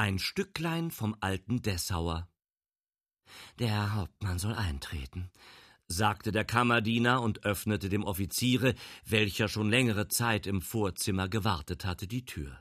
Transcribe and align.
Ein 0.00 0.18
Stücklein 0.18 0.90
vom 0.90 1.14
alten 1.20 1.60
Dessauer. 1.60 2.26
Der 3.58 3.92
Hauptmann 3.92 4.38
soll 4.38 4.54
eintreten, 4.54 5.30
sagte 5.88 6.32
der 6.32 6.46
Kammerdiener 6.46 7.20
und 7.20 7.44
öffnete 7.44 7.90
dem 7.90 8.04
Offiziere, 8.04 8.74
welcher 9.04 9.46
schon 9.48 9.68
längere 9.68 10.08
Zeit 10.08 10.46
im 10.46 10.62
Vorzimmer 10.62 11.28
gewartet 11.28 11.84
hatte, 11.84 12.06
die 12.06 12.24
Tür. 12.24 12.58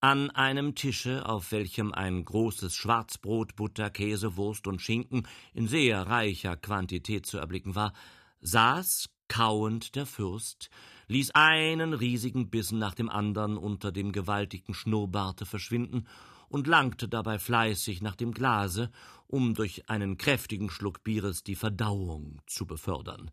An 0.00 0.28
einem 0.28 0.74
Tische, 0.74 1.24
auf 1.24 1.52
welchem 1.52 1.94
ein 1.94 2.22
großes 2.22 2.74
Schwarzbrot, 2.74 3.56
Butter, 3.56 3.88
Käse, 3.88 4.36
Wurst 4.36 4.66
und 4.66 4.82
Schinken 4.82 5.26
in 5.54 5.68
sehr 5.68 6.02
reicher 6.02 6.58
Quantität 6.58 7.24
zu 7.24 7.38
erblicken 7.38 7.74
war, 7.74 7.94
saß 8.42 9.08
kauend 9.28 9.96
der 9.96 10.04
Fürst, 10.04 10.68
ließ 11.08 11.32
einen 11.32 11.94
riesigen 11.94 12.50
Bissen 12.50 12.78
nach 12.78 12.94
dem 12.94 13.10
andern 13.10 13.56
unter 13.56 13.92
dem 13.92 14.12
gewaltigen 14.12 14.74
Schnurrbarte 14.74 15.46
verschwinden 15.46 16.06
und 16.48 16.66
langte 16.66 17.08
dabei 17.08 17.38
fleißig 17.38 18.02
nach 18.02 18.16
dem 18.16 18.32
Glase, 18.32 18.90
um 19.26 19.54
durch 19.54 19.88
einen 19.90 20.16
kräftigen 20.16 20.70
Schluck 20.70 21.02
Bieres 21.04 21.42
die 21.42 21.56
Verdauung 21.56 22.40
zu 22.46 22.66
befördern. 22.66 23.30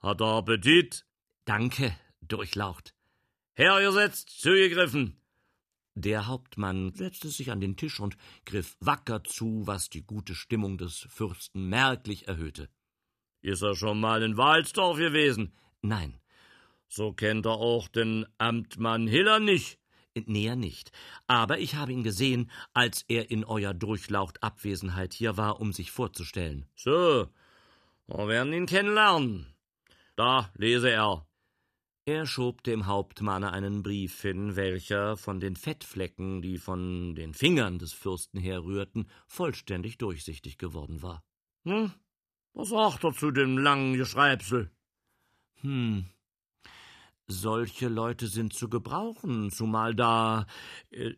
Hat 0.00 0.20
er 0.20 0.36
Appetit? 0.36 1.06
Danke, 1.44 1.94
durchlaucht. 2.22 2.94
Hergesetzt, 3.54 4.30
zugegriffen. 4.40 5.20
Der 5.94 6.26
Hauptmann 6.26 6.92
setzte 6.94 7.28
sich 7.28 7.50
an 7.50 7.60
den 7.60 7.76
Tisch 7.76 8.00
und 8.00 8.18
griff 8.44 8.76
wacker 8.80 9.24
zu, 9.24 9.66
was 9.66 9.88
die 9.88 10.02
gute 10.02 10.34
Stimmung 10.34 10.76
des 10.76 11.06
Fürsten 11.08 11.70
merklich 11.70 12.28
erhöhte. 12.28 12.68
Ist 13.40 13.62
er 13.62 13.74
schon 13.76 14.00
mal 14.00 14.22
in 14.22 14.36
Walsdorf 14.36 14.98
gewesen? 14.98 15.54
Nein. 15.80 16.20
So 16.88 17.12
kennt 17.12 17.46
er 17.46 17.52
auch 17.52 17.88
den 17.88 18.26
Amtmann 18.38 19.06
Hiller 19.06 19.40
nicht. 19.40 19.78
Näher 20.24 20.56
nicht. 20.56 20.92
Aber 21.26 21.58
ich 21.58 21.74
habe 21.74 21.92
ihn 21.92 22.02
gesehen, 22.02 22.50
als 22.72 23.04
er 23.06 23.30
in 23.30 23.44
euer 23.44 23.74
Durchlaucht 23.74 24.42
Abwesenheit 24.42 25.12
hier 25.12 25.36
war, 25.36 25.60
um 25.60 25.74
sich 25.74 25.90
vorzustellen. 25.90 26.64
So, 26.74 27.28
wir 28.06 28.28
werden 28.28 28.52
ihn 28.54 28.66
kennenlernen. 28.66 29.54
Da 30.14 30.50
lese 30.54 30.90
er. 30.90 31.26
Er 32.06 32.24
schob 32.24 32.62
dem 32.62 32.86
Hauptmanne 32.86 33.52
einen 33.52 33.82
Brief 33.82 34.22
hin, 34.22 34.54
welcher 34.54 35.16
von 35.16 35.40
den 35.40 35.56
Fettflecken, 35.56 36.40
die 36.40 36.56
von 36.56 37.16
den 37.16 37.34
Fingern 37.34 37.78
des 37.80 37.92
Fürsten 37.92 38.38
herrührten, 38.38 39.10
vollständig 39.26 39.98
durchsichtig 39.98 40.56
geworden 40.56 41.02
war. 41.02 41.24
Hm, 41.64 41.92
was 42.52 42.68
sagt 42.68 43.02
er 43.02 43.12
zu 43.12 43.32
dem 43.32 43.58
langen 43.58 43.94
Geschreibsel? 43.94 44.70
Hm, 45.62 46.06
solche 47.26 47.88
Leute 47.88 48.26
sind 48.26 48.52
zu 48.52 48.68
gebrauchen, 48.68 49.50
zumal 49.50 49.94
da. 49.94 50.46
Äh, 50.90 51.14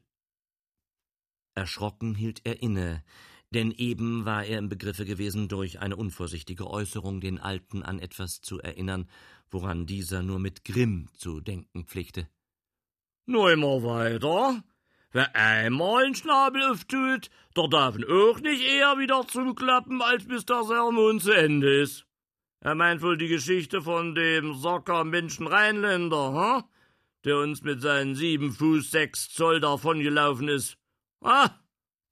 Erschrocken 1.55 2.15
hielt 2.15 2.41
er 2.45 2.63
inne, 2.63 3.03
denn 3.51 3.73
eben 3.73 4.25
war 4.25 4.45
er 4.45 4.59
im 4.59 4.69
Begriffe 4.69 5.05
gewesen, 5.05 5.49
durch 5.49 5.81
eine 5.81 5.97
unvorsichtige 5.97 6.69
Äußerung 6.69 7.21
den 7.21 7.39
Alten 7.39 7.83
an 7.83 7.99
etwas 7.99 8.41
zu 8.41 8.61
erinnern, 8.61 9.09
woran 9.51 9.87
dieser 9.87 10.23
nur 10.23 10.39
mit 10.39 10.65
Grimm 10.65 11.09
zu 11.15 11.41
denken 11.41 11.85
pflegte. 11.87 12.29
Nur 13.27 13.53
immer 13.53 13.83
weiter. 13.83 14.63
Wer 15.11 15.35
einmal 15.35 16.05
den 16.05 16.15
Schnabel 16.15 16.63
auftut, 16.63 17.31
der 17.57 17.69
darf 17.69 17.97
ihn 17.97 18.05
auch 18.05 18.41
nicht 18.41 18.63
eher 18.63 18.99
wieder 18.99 19.27
zuklappen, 19.27 20.03
als 20.03 20.27
bis 20.27 20.45
der 20.45 20.65
Sermon 20.65 21.19
zu 21.19 21.33
Ende 21.33 21.81
ist. 21.81 22.08
Er 22.61 22.75
meint 22.75 23.03
wohl 23.03 23.17
die 23.17 23.29
Geschichte 23.29 23.83
von 23.83 24.15
dem 24.15 24.55
Socker 24.55 25.05
Menschen 25.05 25.47
Rheinländer, 25.47 26.57
hm? 26.57 26.65
der 27.25 27.39
uns 27.39 27.63
mit 27.63 27.81
seinen 27.81 28.15
sieben 28.15 28.53
Fuß 28.53 28.91
sechs 28.91 29.29
Zoll 29.29 29.61
davongelaufen 29.61 30.49
ist. 30.49 30.77
Ah, 31.21 31.51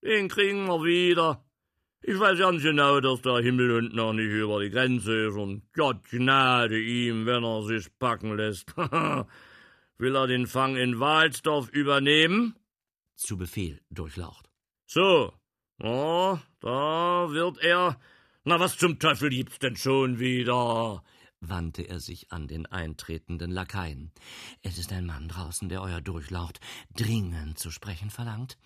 den 0.02 0.28
kriegen 0.28 0.67
wir 0.67 0.84
wieder. 0.84 1.44
Ich 2.02 2.19
weiß 2.19 2.39
ganz 2.39 2.62
genau, 2.62 3.00
dass 3.00 3.22
der 3.22 3.39
Himmel 3.39 3.72
unten 3.72 3.97
noch 3.97 4.12
nicht 4.12 4.30
über 4.30 4.61
die 4.61 4.70
Grenze 4.70 5.27
ist 5.27 5.36
und 5.36 5.62
Gott 5.72 6.05
gnade 6.11 6.80
ihm, 6.80 7.27
wenn 7.27 7.42
er 7.42 7.63
sich 7.63 7.89
packen 7.98 8.36
lässt. 8.36 8.77
Will 9.98 10.14
er 10.14 10.27
den 10.28 10.46
Fang 10.46 10.77
in 10.77 11.01
Walsdorf 11.01 11.70
übernehmen? 11.70 12.55
Zu 13.17 13.36
Befehl, 13.36 13.80
durchlaucht. 13.90 14.48
So, 14.86 15.33
na, 15.78 16.40
da 16.61 17.27
wird 17.30 17.58
er. 17.58 17.98
Na, 18.48 18.61
was 18.61 18.79
zum 18.79 19.01
Teufel 19.01 19.30
gibt's 19.30 19.58
denn 19.58 19.74
schon 19.74 20.20
wieder? 20.20 21.02
wandte 21.40 21.83
er 21.83 21.98
sich 21.98 22.30
an 22.30 22.46
den 22.46 22.64
eintretenden 22.67 23.51
Lakaien. 23.51 24.12
Es 24.62 24.79
ist 24.79 24.92
ein 24.92 25.05
Mann 25.05 25.27
draußen, 25.27 25.68
der 25.68 25.83
euer 25.83 26.01
Durchlaucht 26.01 26.61
dringend 26.95 27.58
zu 27.58 27.73
sprechen 27.73 28.08
verlangt. 28.08 28.57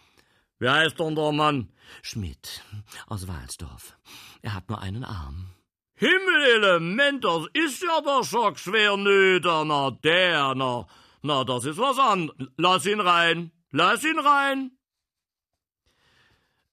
Wie 0.58 0.68
heißt 0.68 1.00
der 1.00 1.32
Mann? 1.32 1.72
Schmidt 2.02 2.62
aus 3.06 3.26
Walsdorf. 3.26 3.96
Er 4.42 4.52
hat 4.52 4.68
nur 4.68 4.82
einen 4.82 5.02
Arm. 5.02 5.46
Himmelement, 5.94 7.24
das 7.24 7.46
ist 7.54 7.82
ja 7.82 8.02
der 8.02 8.22
Schock 8.22 8.58
schwer 8.58 8.98
nöter, 8.98 9.64
na 9.64 9.92
der, 9.92 10.54
na, 10.56 10.86
na, 11.22 11.44
das 11.44 11.64
ist 11.64 11.78
was 11.78 11.98
an. 11.98 12.30
Lass 12.58 12.84
ihn 12.84 13.00
rein, 13.00 13.50
lass 13.70 14.04
ihn 14.04 14.18
rein. 14.18 14.72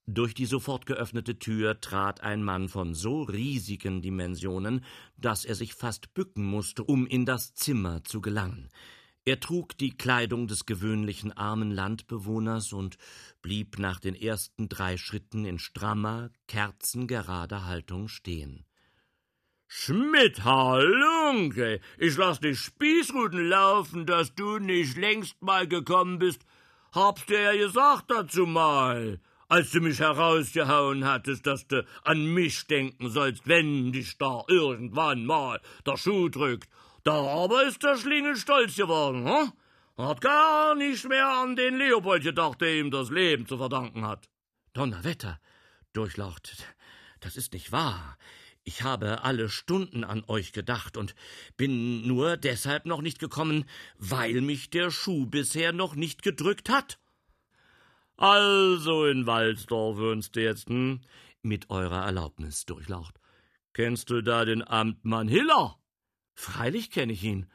Durch 0.09 0.34
die 0.34 0.45
sofort 0.45 0.85
geöffnete 0.85 1.38
Tür 1.38 1.81
trat 1.81 2.22
ein 2.22 2.41
Mann 2.41 2.69
von 2.69 2.94
so 2.94 3.23
riesigen 3.23 4.01
Dimensionen, 4.01 4.85
dass 5.18 5.44
er 5.44 5.56
sich 5.56 5.73
fast 5.73 6.13
bücken 6.13 6.45
musste, 6.45 6.85
um 6.85 7.06
in 7.06 7.25
das 7.25 7.53
Zimmer 7.53 8.06
zu 8.06 8.22
gelangen. 8.22 8.69
Er 9.25 9.41
trug 9.41 9.78
die 9.78 9.97
Kleidung 9.97 10.47
des 10.47 10.66
gewöhnlichen 10.66 11.34
armen 11.34 11.72
Landbewohners 11.72 12.72
und 12.72 12.97
blieb 13.41 13.79
nach 13.79 14.00
den 14.00 14.16
ersten 14.16 14.69
drei 14.69 14.95
Schritten 14.95 15.44
in 15.44 15.59
strammer, 15.59 16.29
kerzengerader 16.47 17.66
Haltung 17.66 18.07
stehen. 18.07 18.63
Schmidt, 19.68 20.45
Halunke, 20.45 21.81
ich 21.97 22.16
lass 22.16 22.39
die 22.39 22.56
Spießruten 22.56 23.50
laufen, 23.50 24.06
dass 24.06 24.34
du 24.34 24.59
nicht 24.59 24.95
längst 24.95 25.41
mal 25.41 25.68
gekommen 25.68 26.19
bist. 26.19 26.45
Hab's 26.94 27.25
dir 27.25 27.41
ja 27.41 27.66
gesagt 27.66 28.09
dazu 28.09 28.45
mal, 28.45 29.19
als 29.47 29.72
du 29.72 29.81
mich 29.81 30.00
herausgehauen 30.00 31.06
hattest, 31.06 31.46
dass 31.46 31.68
du 31.68 31.85
an 32.03 32.25
mich 32.34 32.68
denken 32.68 33.09
sollst, 33.09 33.47
wenn 33.47 33.91
dich 33.91 34.18
da 34.18 34.44
irgendwann 34.47 35.25
mal 35.25 35.62
der 35.85 35.97
Schuh 35.97 36.30
drückt 36.30 36.69
da 37.08 37.25
aber 37.25 37.66
ist 37.66 37.84
der 37.84 37.97
Schlingel 37.97 38.36
stolz 38.36 38.75
geworden, 38.75 39.25
hm? 39.25 39.53
Hat 39.97 40.19
gar 40.19 40.75
nicht 40.75 41.07
mehr 41.07 41.25
an 41.25 41.56
den 41.56 41.78
Leopold 41.78 42.22
gedacht, 42.22 42.59
der 42.59 42.75
ihm 42.75 42.91
das 42.91 43.09
Leben 43.09 43.47
zu 43.47 43.57
verdanken 43.57 44.06
hat. 44.06 44.28
Donnerwetter, 44.74 45.40
Durchlaucht, 45.94 46.57
das 47.22 47.38
ist 47.38 47.53
nicht 47.53 47.72
wahr. 47.72 48.18
Ich 48.66 48.84
habe 48.84 49.24
alle 49.24 49.47
Stunden 49.47 50.03
an 50.03 50.25
euch 50.28 50.52
gedacht 50.52 50.97
und 50.97 51.16
bin 51.56 52.06
nur 52.06 52.36
deshalb 52.36 52.86
noch 52.86 53.02
nicht 53.02 53.19
gekommen, 53.19 53.63
weil 53.97 54.41
mich 54.41 54.69
der 54.69 54.91
Schuh 54.91 55.28
bisher 55.28 55.72
noch 55.72 55.96
nicht 55.96 56.24
gedrückt 56.24 56.69
hat. 56.69 57.00
Also 58.17 59.05
in 59.05 59.28
Walsdorf 59.28 59.97
wohnst 59.97 60.35
du 60.35 60.41
jetzt, 60.41 60.69
hm? 60.69 61.01
Mit 61.44 61.69
eurer 61.69 62.05
Erlaubnis, 62.05 62.66
Durchlaucht. 62.66 63.19
Kennst 63.73 64.09
du 64.09 64.22
da 64.22 64.44
den 64.44 64.67
Amtmann 64.67 65.28
Hiller? 65.28 65.79
Freilich 66.33 66.89
kenne 66.89 67.13
ich 67.13 67.23
ihn. 67.23 67.50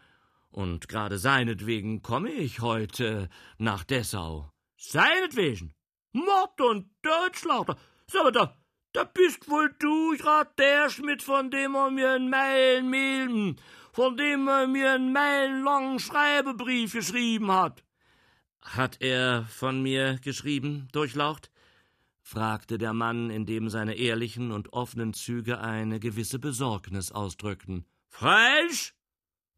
Und 0.51 0.89
gerade 0.89 1.19
seinetwegen 1.19 2.03
komme 2.03 2.31
ich 2.31 2.61
heute 2.61 3.29
nach 3.59 3.85
Dessau. 3.85 4.51
Seinetwegen? 4.77 5.75
Mord 6.13 6.61
und 6.61 6.91
Deutschlauchter. 7.03 7.77
Sag 8.07 8.33
da, 8.33 8.57
da 8.93 9.05
bist 9.05 9.49
wohl 9.51 9.75
du 9.79 10.17
grad 10.17 10.59
der 10.59 10.91
Schmidt, 10.91 11.23
von 11.23 11.51
dem 11.51 11.75
er 11.75 11.91
mir 11.91 12.13
einen 12.13 12.31
Meilen 12.31 13.57
von 13.93 14.17
dem 14.17 14.49
er 14.49 14.67
mir 14.67 14.93
einen 14.93 15.13
meilenlangen 15.13 15.99
Schreibebrief 15.99 16.93
geschrieben 16.93 17.53
hat. 17.53 17.85
Hat 18.63 19.01
er 19.01 19.45
von 19.45 19.83
mir 19.83 20.19
geschrieben, 20.23 20.89
Durchlaucht? 20.93 21.51
fragte 22.21 22.79
der 22.79 22.93
Mann, 22.93 23.31
indem 23.31 23.69
seine 23.69 23.95
ehrlichen 23.95 24.53
und 24.53 24.73
offenen 24.73 25.13
Züge 25.13 25.61
eine 25.61 25.99
gewisse 25.99 26.39
Besorgnis 26.39 27.11
ausdrückten. 27.11 27.85
Freilich? 28.09 28.95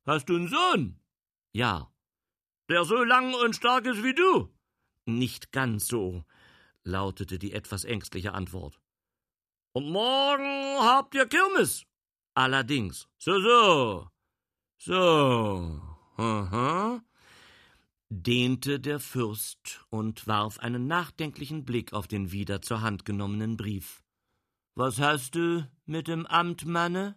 Hast 0.07 0.29
du 0.29 0.37
einen 0.37 0.49
Sohn? 0.49 1.01
Ja. 1.53 1.93
Der 2.69 2.85
so 2.85 3.05
lang 3.05 3.35
und 3.35 3.55
stark 3.55 3.87
ist 3.87 4.03
wie 4.03 4.15
du? 4.15 4.49
Nicht 5.05 5.53
ganz 5.53 5.87
so, 5.87 6.25
lautete 6.83 7.39
die 7.39 7.53
etwas 7.53 7.85
ängstliche 7.85 8.33
Antwort. 8.33 8.81
Und 9.73 9.91
morgen 9.91 10.79
habt 10.81 11.15
ihr 11.15 11.27
Kirmes? 11.27 11.85
Allerdings. 12.35 13.09
So, 13.19 13.41
so. 13.41 14.09
So. 14.79 15.81
Aha. 16.17 17.03
Dehnte 18.09 18.81
der 18.81 19.01
Fürst 19.01 19.85
und 19.91 20.27
warf 20.27 20.59
einen 20.59 20.87
nachdenklichen 20.87 21.65
Blick 21.65 21.93
auf 21.93 22.07
den 22.07 22.33
wieder 22.33 22.63
zur 22.63 22.81
Hand 22.81 23.05
genommenen 23.05 23.57
Brief. 23.57 24.03
Was 24.75 24.99
hast 24.99 25.35
du 25.35 25.69
mit 25.87 26.09
dem 26.09 26.27
Amtmanne? 26.27 27.17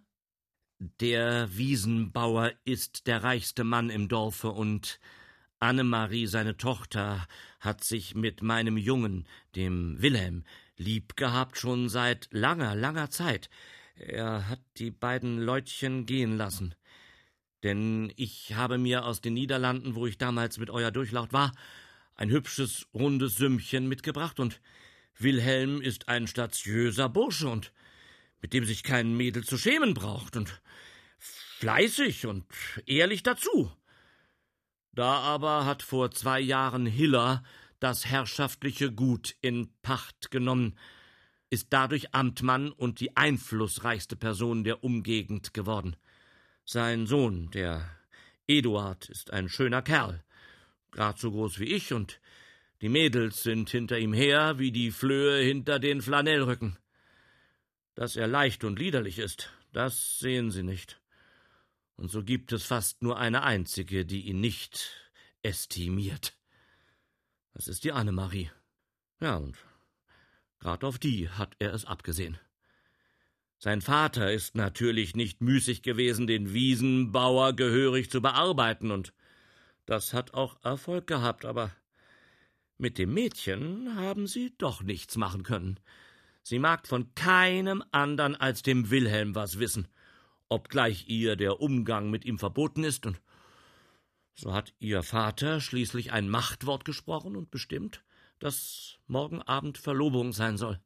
Der 0.80 1.56
Wiesenbauer 1.58 2.52
ist 2.64 3.08
der 3.08 3.24
reichste 3.24 3.64
Mann 3.64 3.90
im 3.90 4.08
Dorfe 4.08 4.50
und 4.50 5.00
Annemarie, 5.60 6.28
seine 6.28 6.56
Tochter, 6.58 7.28
hat 7.60 7.84
sich 7.84 8.14
mit 8.14 8.44
meinem 8.44 8.78
Jungen, 8.78 9.28
dem 9.56 10.00
Wilhelm, 10.00 10.44
lieb 10.78 11.16
gehabt 11.16 11.58
schon 11.58 11.90
seit 11.90 12.28
langer, 12.32 12.76
langer 12.76 13.10
Zeit. 13.10 13.50
Er 13.96 14.48
hat 14.48 14.62
die 14.78 14.92
beiden 14.92 15.40
Leutchen 15.40 16.06
gehen 16.06 16.38
lassen. 16.38 16.76
Denn 17.64 18.14
ich 18.16 18.56
habe 18.56 18.78
mir 18.78 19.06
aus 19.06 19.22
den 19.22 19.34
Niederlanden, 19.34 19.96
wo 19.96 20.06
ich 20.06 20.18
damals 20.18 20.58
mit 20.58 20.70
euer 20.70 20.92
Durchlaucht 20.92 21.34
war, 21.34 21.54
ein 22.16 22.30
hübsches, 22.30 22.88
rundes 22.94 23.36
Sümmchen 23.36 23.88
mitgebracht 23.88 24.40
und 24.40 24.62
Wilhelm 25.20 25.82
ist 25.82 26.08
ein 26.08 26.28
statiöser 26.28 27.10
Bursche 27.10 27.50
und 27.50 27.72
mit 28.42 28.54
dem 28.54 28.66
sich 28.66 28.84
kein 28.84 29.18
Mädel 29.18 29.44
zu 29.44 29.58
schämen 29.58 29.94
braucht 29.94 30.36
und 30.36 30.62
fleißig 31.18 32.28
und 32.28 32.46
ehrlich 32.86 33.24
dazu. 33.24 33.72
Da 34.94 35.20
aber 35.20 35.66
hat 35.66 35.84
vor 35.84 36.12
zwei 36.12 36.40
Jahren 36.40 36.86
Hiller 36.86 37.44
das 37.80 38.06
herrschaftliche 38.06 38.92
Gut 38.92 39.36
in 39.42 39.70
Pacht 39.82 40.32
genommen, 40.32 40.78
ist 41.50 41.68
dadurch 41.70 42.14
Amtmann 42.14 42.72
und 42.72 43.00
die 43.00 43.16
einflussreichste 43.16 44.16
Person 44.16 44.64
der 44.64 44.84
Umgegend 44.84 45.54
geworden. 45.54 45.96
Sein 46.70 47.08
Sohn, 47.08 47.50
der 47.52 47.90
Eduard, 48.46 49.08
ist 49.08 49.32
ein 49.32 49.48
schöner 49.48 49.82
Kerl, 49.82 50.22
grad 50.92 51.18
so 51.18 51.32
groß 51.32 51.60
wie 51.60 51.74
ich, 51.74 51.94
und 51.94 52.20
die 52.82 52.90
Mädels 52.90 53.42
sind 53.42 53.70
hinter 53.70 53.98
ihm 53.98 54.12
her 54.12 54.60
wie 54.60 54.74
die 54.74 54.92
Flöhe 54.92 55.42
hinter 55.42 55.80
den 55.80 56.02
Flanellrücken. 56.02 56.78
Dass 57.96 58.18
er 58.18 58.28
leicht 58.28 58.66
und 58.66 58.80
liederlich 58.80 59.18
ist, 59.18 59.50
das 59.72 60.20
sehen 60.20 60.52
Sie 60.52 60.64
nicht. 60.64 61.00
Und 61.96 62.12
so 62.12 62.22
gibt 62.22 62.52
es 62.52 62.66
fast 62.66 63.02
nur 63.02 63.18
eine 63.18 63.44
einzige, 63.44 64.06
die 64.06 64.28
ihn 64.28 64.42
nicht 64.42 64.92
estimiert. 65.44 66.38
Das 67.54 67.70
ist 67.70 67.86
die 67.86 67.94
Annemarie. 67.94 68.52
Ja, 69.22 69.38
und 69.38 69.58
grad 70.60 70.84
auf 70.84 71.00
die 71.00 71.30
hat 71.30 71.56
er 71.60 71.74
es 71.74 71.86
abgesehen. 71.86 72.38
Sein 73.60 73.82
Vater 73.82 74.32
ist 74.32 74.54
natürlich 74.54 75.16
nicht 75.16 75.42
müßig 75.42 75.82
gewesen, 75.82 76.28
den 76.28 76.54
Wiesenbauer 76.54 77.54
gehörig 77.54 78.12
zu 78.12 78.22
bearbeiten, 78.22 78.92
und 78.92 79.14
das 79.86 80.14
hat 80.14 80.36
auch 80.36 80.64
Erfolg 80.64 81.08
gehabt, 81.08 81.44
aber 81.44 81.72
mit 82.78 83.00
dem 83.00 83.14
Mädchen 83.14 83.96
haben 83.96 84.28
sie 84.28 84.54
doch 84.60 84.84
nichts 84.84 85.18
machen 85.18 85.42
können. 85.42 85.80
Sie 86.44 86.60
mag 86.60 86.88
von 86.88 87.16
keinem 87.16 87.84
andern 87.92 88.36
als 88.36 88.62
dem 88.62 88.92
Wilhelm 88.92 89.34
was 89.34 89.58
wissen, 89.58 89.88
obgleich 90.50 91.08
ihr 91.08 91.36
der 91.36 91.60
Umgang 91.60 92.12
mit 92.12 92.26
ihm 92.26 92.38
verboten 92.38 92.84
ist, 92.84 93.08
und 93.08 93.20
so 94.36 94.54
hat 94.54 94.76
ihr 94.78 95.02
Vater 95.02 95.62
schließlich 95.62 96.12
ein 96.12 96.30
Machtwort 96.30 96.86
gesprochen 96.86 97.36
und 97.36 97.50
bestimmt, 97.50 98.04
dass 98.38 99.00
morgen 99.08 99.42
Abend 99.42 99.80
Verlobung 99.80 100.32
sein 100.32 100.58
soll. 100.58 100.80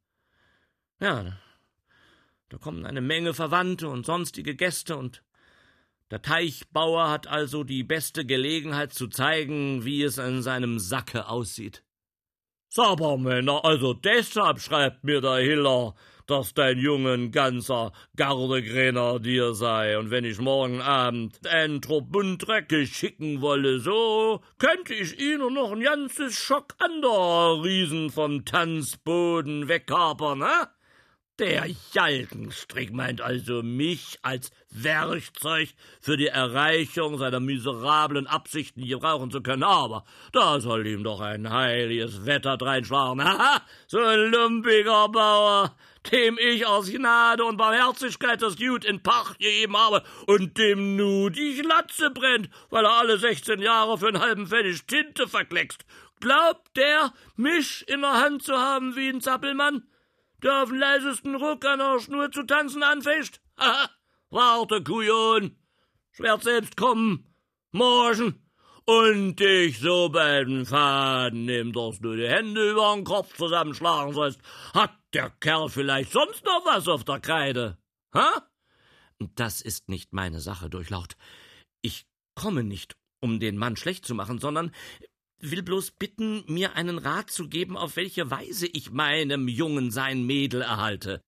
Ja, 1.02 1.38
da 2.52 2.58
kommen 2.58 2.86
eine 2.86 3.00
Menge 3.00 3.34
Verwandte 3.34 3.88
und 3.88 4.06
sonstige 4.06 4.56
Gäste, 4.56 4.98
und 4.98 5.24
der 6.12 6.22
Teichbauer 6.22 7.10
hat 7.10 7.28
also 7.28 7.64
die 7.64 7.84
beste 7.84 8.26
Gelegenheit 8.26 8.94
zu 8.94 9.08
zeigen, 9.08 9.86
wie 9.86 10.04
es 10.04 10.18
in 10.18 10.42
seinem 10.42 10.78
Sacke 10.78 11.30
aussieht. 11.30 11.82
Sabermänner, 12.68 13.64
also 13.64 13.94
deshalb 13.94 14.60
schreibt 14.60 15.06
mir 15.06 15.22
der 15.22 15.38
Hiller, 15.38 15.96
dass 16.28 16.54
dein 16.54 16.78
Junge 16.78 17.14
ein 17.14 17.32
ganzer 17.32 17.94
Gardegrenadier 18.18 19.54
sei, 19.54 19.98
und 19.98 20.12
wenn 20.12 20.26
ich 20.26 20.40
morgen 20.40 20.82
Abend 20.82 21.48
einen 21.48 21.80
Buntdrecke 21.80 22.86
schicken 22.86 23.40
wolle, 23.40 23.80
so 23.80 24.42
könnte 24.58 24.94
ich 24.94 25.18
ihn 25.22 25.40
noch 25.40 25.72
ein 25.72 25.82
ganzes 25.82 26.36
Schock 26.36 26.76
anderer 26.80 27.64
Riesen 27.64 28.10
vom 28.10 28.44
Tanzboden 28.44 29.70
wegkapern, 29.70 30.40
ne? 30.40 30.68
Der 31.42 31.66
Jalgenstrick 31.94 32.94
meint 32.94 33.20
also 33.20 33.64
mich 33.64 34.20
als 34.22 34.52
Werkzeug 34.70 35.70
für 36.00 36.16
die 36.16 36.28
Erreichung 36.28 37.18
seiner 37.18 37.40
miserablen 37.40 38.28
Absichten 38.28 38.86
gebrauchen 38.86 39.32
zu 39.32 39.42
können, 39.42 39.64
aber 39.64 40.06
da 40.34 40.60
soll 40.60 40.86
ihm 40.86 41.04
doch 41.04 41.20
ein 41.20 41.50
heiliges 41.50 42.28
Wetter 42.28 42.58
dreinschlagen. 42.58 43.24
Haha, 43.24 43.60
so 43.88 43.98
ein 43.98 44.32
lumpiger 44.32 45.10
Bauer, 45.10 45.76
dem 46.12 46.38
ich 46.38 46.68
aus 46.68 46.92
Gnade 46.92 47.44
und 47.44 47.58
Barmherzigkeit 47.58 48.40
das 48.44 48.56
Gut 48.56 48.86
in 48.86 49.02
Pacht 49.02 49.40
gegeben 49.40 49.76
habe 49.76 50.04
und 50.28 50.60
dem 50.60 50.96
nu 50.96 51.30
die 51.30 51.60
Glatze 51.60 52.12
brennt, 52.12 52.52
weil 52.70 52.86
er 52.86 52.94
alle 53.00 53.18
sechzehn 53.18 53.64
Jahre 53.64 53.98
für 53.98 54.10
einen 54.10 54.22
halben 54.22 54.46
Pfennig 54.46 54.86
Tinte 54.86 55.28
verkleckst. 55.28 55.86
Glaubt 56.20 56.78
der, 56.78 57.12
mich 57.36 57.84
in 57.88 58.02
der 58.02 58.22
Hand 58.22 58.44
zu 58.44 58.54
haben 58.54 58.96
wie 58.96 59.10
ein 59.10 59.22
Zappelmann? 59.22 59.88
Der 60.44 60.64
auf 60.64 60.70
den 60.70 60.80
leisesten 60.80 61.36
Ruck 61.36 61.66
an 61.66 61.80
der 61.80 62.00
Schnur 62.00 62.32
zu 62.32 62.44
tanzen 62.44 62.84
anfängt? 62.84 63.42
Haha, 63.58 63.90
warte, 64.30 64.84
Kujon, 64.84 65.58
ich 66.14 66.20
werd 66.20 66.44
selbst 66.44 66.78
kommen, 66.78 67.34
morgen, 67.72 68.42
und 68.86 69.36
dich 69.36 69.80
so 69.80 70.10
bei 70.10 70.44
den 70.44 70.66
Faden 70.66 71.46
nehmen, 71.46 71.72
dass 71.72 72.00
du 72.00 72.16
die 72.16 72.28
Hände 72.28 72.72
über 72.72 72.94
den 72.96 73.04
Kopf 73.04 73.36
zusammenschlagen 73.38 74.14
sollst. 74.14 74.42
Hat 74.74 74.92
der 75.14 75.30
Kerl 75.30 75.70
vielleicht 75.70 76.12
sonst 76.12 76.44
noch 76.46 76.66
was 76.66 76.88
auf 76.88 77.04
der 77.04 77.20
Kreide? 77.20 77.78
Ha? 78.14 78.48
Das 79.36 79.62
ist 79.62 79.88
nicht 79.88 80.14
meine 80.14 80.40
Sache, 80.40 80.70
Durchlaucht. 80.70 81.16
Ich 81.82 82.06
komme 82.36 82.64
nicht, 82.64 82.96
um 83.20 83.40
den 83.40 83.58
Mann 83.58 83.76
schlecht 83.76 84.06
zu 84.06 84.16
machen, 84.16 84.40
sondern 84.40 84.74
will 85.50 85.64
bloß 85.64 85.92
bitten, 85.92 86.44
mir 86.48 86.76
einen 86.76 86.98
Rat 86.98 87.32
zu 87.32 87.48
geben, 87.48 87.78
auf 87.78 87.96
welche 87.96 88.30
Weise 88.30 88.68
ich 88.68 88.92
meinem 88.92 89.48
Jungen 89.48 89.92
sein 89.92 90.24
Mädel 90.26 90.62
erhalte. 90.62 91.22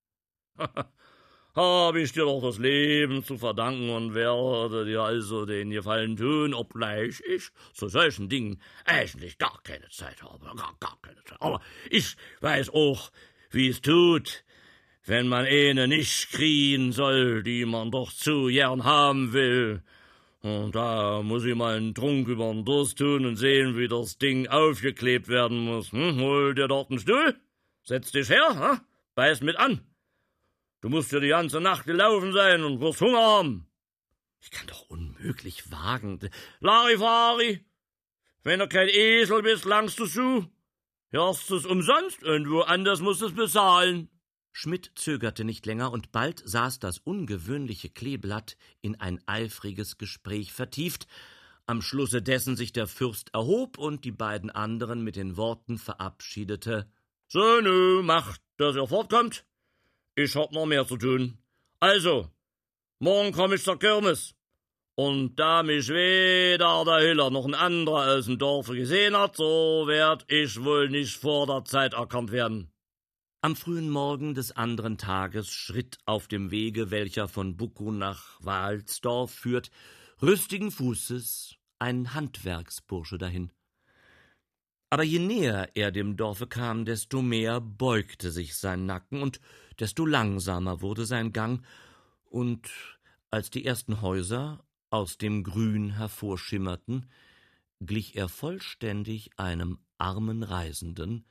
Hab 1.56 1.96
ich 1.96 2.14
dir 2.14 2.24
doch 2.24 2.42
das 2.42 2.58
Leben 2.58 3.24
zu 3.24 3.38
verdanken 3.38 3.92
und 3.92 4.16
werde 4.16 4.86
dir 4.86 5.02
also 5.02 5.46
den 5.46 5.70
Gefallen 5.70 6.18
tun, 6.18 6.56
obgleich 6.56 7.22
ich 7.28 7.50
zu 7.74 7.90
solchen 7.90 8.28
Dingen 8.28 8.60
eigentlich 8.86 9.38
gar 9.38 9.62
keine 9.64 9.88
Zeit 9.90 10.24
habe, 10.24 10.46
gar, 10.56 10.76
gar 10.80 10.98
keine 11.04 11.24
Zeit. 11.24 11.40
Aber 11.40 11.62
ich 11.92 12.16
weiß 12.42 12.72
auch, 12.72 13.12
wie 13.52 13.68
es 13.68 13.82
tut, 13.82 14.44
wenn 15.06 15.28
man 15.28 15.46
eine 15.46 15.88
nicht 15.88 16.32
kriegen 16.32 16.92
soll, 16.92 17.44
die 17.44 17.66
man 17.66 17.92
doch 17.92 18.12
zu 18.12 18.48
gern 18.48 18.84
haben 18.84 19.34
will. 19.34 19.84
Und 20.44 20.76
da 20.76 21.22
muss 21.24 21.46
ich 21.46 21.56
mal 21.56 21.78
einen 21.78 21.96
Trunk 21.96 22.28
über 22.28 22.52
den 22.52 22.66
Durst 22.66 22.98
tun 22.98 23.26
und 23.26 23.38
sehen, 23.38 23.78
wie 23.78 23.88
das 23.88 24.18
Ding 24.18 24.46
aufgeklebt 24.48 25.30
werden 25.30 25.60
muss. 25.60 25.94
Hm, 25.94 26.20
hol 26.20 26.54
dir 26.54 26.68
dort 26.68 26.90
einen 26.90 27.00
Stuhl, 27.00 27.40
setz 27.84 28.12
dich 28.12 28.30
her, 28.30 28.50
hm? 28.50 28.82
beiß 29.16 29.40
mit 29.40 29.56
an. 29.56 29.80
Du 30.82 30.90
musst 30.90 31.14
ja 31.14 31.22
die 31.22 31.30
ganze 31.30 31.62
Nacht 31.62 31.86
gelaufen 31.86 32.34
sein 32.34 32.62
und 32.66 32.82
wirst 32.82 33.00
Hunger 33.00 33.22
haben. 33.22 33.68
Ich 34.42 34.52
kann 34.52 34.68
doch 34.68 34.82
unmöglich 34.90 35.72
wagen. 35.72 36.20
Larifari, 36.60 37.64
wenn 38.44 38.60
du 38.60 38.68
kein 38.68 38.90
Esel 38.90 39.44
bist, 39.44 39.64
langst 39.64 39.98
du 39.98 40.06
zu. 40.06 40.52
Hast 41.14 41.50
du's 41.50 41.66
umsonst 41.66 42.22
und 42.22 42.50
woanders 42.50 43.00
musst 43.00 43.22
du's 43.22 43.34
bezahlen. 43.34 44.10
Schmidt 44.56 44.92
zögerte 44.96 45.44
nicht 45.44 45.66
länger, 45.66 45.92
und 45.92 46.12
bald 46.12 46.42
saß 46.46 46.80
das 46.80 47.00
ungewöhnliche 47.00 47.90
Kleeblatt 47.90 48.56
in 48.82 49.00
ein 49.02 49.20
eifriges 49.26 49.98
Gespräch 49.98 50.54
vertieft, 50.54 51.08
am 51.66 51.82
Schlusse 51.82 52.22
dessen 52.22 52.56
sich 52.56 52.72
der 52.72 52.88
Fürst 52.88 53.34
erhob 53.34 53.78
und 53.78 54.06
die 54.06 54.12
beiden 54.12 54.52
anderen 54.52 55.04
mit 55.04 55.16
den 55.16 55.38
Worten 55.38 55.78
verabschiedete 55.78 56.88
So, 57.28 57.62
nö, 57.62 58.02
macht, 58.04 58.42
dass 58.58 58.76
ihr 58.76 58.88
fortkommt. 58.88 59.46
Ich 60.16 60.36
hab 60.36 60.52
noch 60.52 60.68
mehr 60.68 60.86
zu 60.86 60.98
tun. 60.98 61.40
Also, 61.80 62.30
morgen 63.00 63.32
komm 63.32 63.54
ich 63.54 63.64
zur 63.64 63.80
Kirmes. 63.80 64.36
Und 64.96 65.38
da 65.38 65.64
mich 65.64 65.90
weder 65.90 66.86
der 66.86 67.00
Hiller 67.00 67.32
noch 67.32 67.46
ein 67.46 67.56
anderer 67.56 68.16
aus 68.16 68.26
dem 68.26 68.38
Dorfe 68.38 68.76
gesehen 68.76 69.18
hat, 69.18 69.38
so 69.38 69.86
werd 69.88 70.26
ich 70.28 70.64
wohl 70.64 70.90
nicht 70.90 71.18
vor 71.18 71.48
der 71.48 71.66
Zeit 71.66 71.94
erkannt 71.94 72.32
werden. 72.32 72.73
Am 73.46 73.58
frühen 73.58 73.90
Morgen 73.90 74.36
des 74.36 74.54
anderen 74.54 74.98
Tages 74.98 75.50
schritt 75.50 75.98
auf 76.06 76.30
dem 76.30 76.50
Wege, 76.50 76.92
welcher 76.92 77.28
von 77.28 77.58
Buckow 77.58 77.92
nach 77.92 78.42
Walsdorf 78.42 79.32
führt, 79.34 79.70
rüstigen 80.22 80.72
Fußes 80.72 81.58
ein 81.78 82.14
Handwerksbursche 82.14 83.18
dahin. 83.18 83.52
Aber 84.90 85.04
je 85.04 85.20
näher 85.20 85.76
er 85.76 85.92
dem 85.92 86.16
Dorfe 86.16 86.48
kam, 86.48 86.86
desto 86.86 87.22
mehr 87.22 87.60
beugte 87.60 88.32
sich 88.32 88.56
sein 88.56 88.86
Nacken 88.86 89.22
und 89.22 89.42
desto 89.78 90.06
langsamer 90.06 90.82
wurde 90.82 91.06
sein 91.06 91.34
Gang, 91.34 91.66
und 92.24 92.70
als 93.30 93.50
die 93.50 93.66
ersten 93.66 94.00
Häuser 94.00 94.64
aus 94.90 95.18
dem 95.18 95.44
Grün 95.44 95.98
hervorschimmerten, 95.98 97.10
glich 97.82 98.16
er 98.16 98.30
vollständig 98.30 99.38
einem 99.38 99.80
armen 99.98 100.44
Reisenden, 100.44 101.26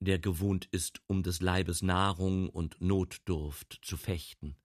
der 0.00 0.18
gewohnt 0.18 0.66
ist, 0.70 1.00
um 1.06 1.22
des 1.22 1.40
Leibes 1.40 1.82
Nahrung 1.82 2.48
und 2.48 2.80
Notdurft 2.80 3.78
zu 3.82 3.96
fechten. 3.96 4.56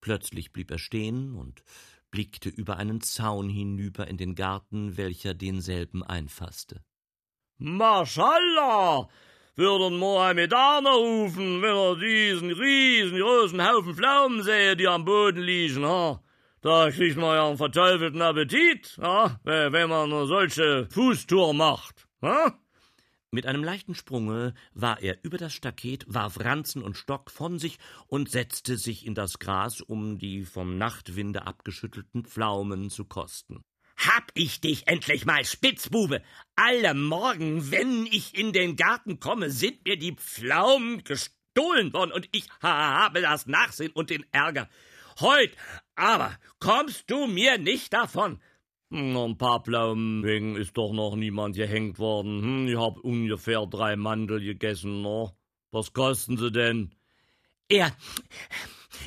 Plötzlich 0.00 0.52
blieb 0.52 0.70
er 0.70 0.78
stehen 0.78 1.34
und 1.34 1.62
blickte 2.10 2.48
über 2.48 2.76
einen 2.76 3.00
Zaun 3.00 3.48
hinüber 3.48 4.06
in 4.06 4.16
den 4.16 4.34
Garten, 4.34 4.96
welcher 4.96 5.34
denselben 5.34 6.02
einfasste. 6.02 6.82
Maschallah! 7.58 9.08
Würde 9.54 9.86
ein 9.86 9.96
Mohammedaner 9.96 10.90
rufen, 10.90 11.62
wenn 11.62 11.74
er 11.74 11.96
diesen 11.96 12.50
riesengroßen 12.52 13.66
Haufen 13.66 13.94
Pflaumen 13.94 14.42
sähe, 14.42 14.76
die 14.76 14.86
am 14.86 15.06
Boden 15.06 15.40
liegen, 15.40 15.86
ha? 15.86 16.22
Da 16.60 16.90
kriegt 16.90 17.16
man 17.16 17.36
ja 17.36 17.48
einen 17.48 17.56
verteufelten 17.56 18.20
Appetit, 18.20 18.98
ha? 19.00 19.40
wenn 19.44 19.88
man 19.88 20.10
nur 20.10 20.26
solche 20.26 20.88
Fußtour 20.90 21.54
macht, 21.54 22.06
ha? 22.20 22.58
Mit 23.32 23.46
einem 23.46 23.64
leichten 23.64 23.94
Sprunge 23.94 24.54
war 24.72 25.00
er 25.02 25.18
über 25.22 25.36
das 25.36 25.52
Staket, 25.52 26.04
warf 26.08 26.38
Ranzen 26.40 26.82
und 26.82 26.96
Stock 26.96 27.30
von 27.30 27.58
sich 27.58 27.78
und 28.06 28.30
setzte 28.30 28.78
sich 28.78 29.04
in 29.04 29.14
das 29.14 29.38
Gras, 29.40 29.80
um 29.80 30.18
die 30.18 30.44
vom 30.44 30.78
Nachtwinde 30.78 31.46
abgeschüttelten 31.46 32.24
Pflaumen 32.24 32.88
zu 32.88 33.04
kosten. 33.04 33.64
Hab 33.96 34.30
ich 34.34 34.60
dich 34.60 34.86
endlich 34.86 35.26
mal, 35.26 35.44
Spitzbube! 35.44 36.22
Alle 36.54 36.94
Morgen, 36.94 37.70
wenn 37.70 38.06
ich 38.06 38.38
in 38.38 38.52
den 38.52 38.76
Garten 38.76 39.18
komme, 39.18 39.50
sind 39.50 39.84
mir 39.84 39.98
die 39.98 40.14
Pflaumen 40.14 41.02
gestohlen 41.02 41.92
worden 41.92 42.12
und 42.12 42.28
ich 42.30 42.48
habe 42.60 43.22
das 43.22 43.46
Nachsehen 43.46 43.92
und 43.92 44.10
den 44.10 44.24
Ärger. 44.32 44.68
Heut 45.18 45.50
aber 45.96 46.38
kommst 46.60 47.10
du 47.10 47.26
mir 47.26 47.58
nicht 47.58 47.92
davon. 47.92 48.40
Ein 48.90 49.36
paar 49.36 49.62
Pflaumen 49.62 50.22
wegen 50.22 50.54
ist 50.54 50.76
doch 50.76 50.92
noch 50.92 51.16
niemand 51.16 51.56
gehängt 51.56 51.98
worden. 51.98 52.40
Hm, 52.42 52.68
ich 52.68 52.76
hab 52.76 52.98
ungefähr 53.00 53.66
drei 53.66 53.96
Mandel 53.96 54.40
gegessen, 54.40 55.02
no? 55.02 55.32
Was 55.72 55.92
kosten 55.92 56.36
sie 56.36 56.52
denn? 56.52 56.94
Er. 57.68 57.92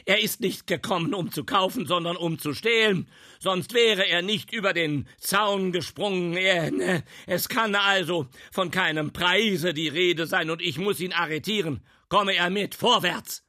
Er 0.05 0.21
ist 0.21 0.41
nicht 0.41 0.67
gekommen, 0.67 1.13
um 1.13 1.31
zu 1.31 1.45
kaufen, 1.45 1.85
sondern 1.85 2.17
um 2.17 2.37
zu 2.37 2.53
stehlen. 2.53 3.09
Sonst 3.39 3.73
wäre 3.73 4.05
er 4.05 4.21
nicht 4.21 4.53
über 4.53 4.73
den 4.73 5.07
Zaun 5.17 5.71
gesprungen. 5.71 6.35
Er, 6.35 6.71
ne, 6.71 7.03
es 7.25 7.47
kann 7.47 7.73
also 7.73 8.27
von 8.51 8.71
keinem 8.71 9.13
Preise 9.13 9.73
die 9.73 9.87
Rede 9.87 10.27
sein, 10.27 10.49
und 10.49 10.61
ich 10.61 10.77
muss 10.77 10.99
ihn 10.99 11.13
arretieren. 11.13 11.81
Komme 12.09 12.35
er 12.35 12.49
mit, 12.49 12.75
vorwärts! 12.75 13.43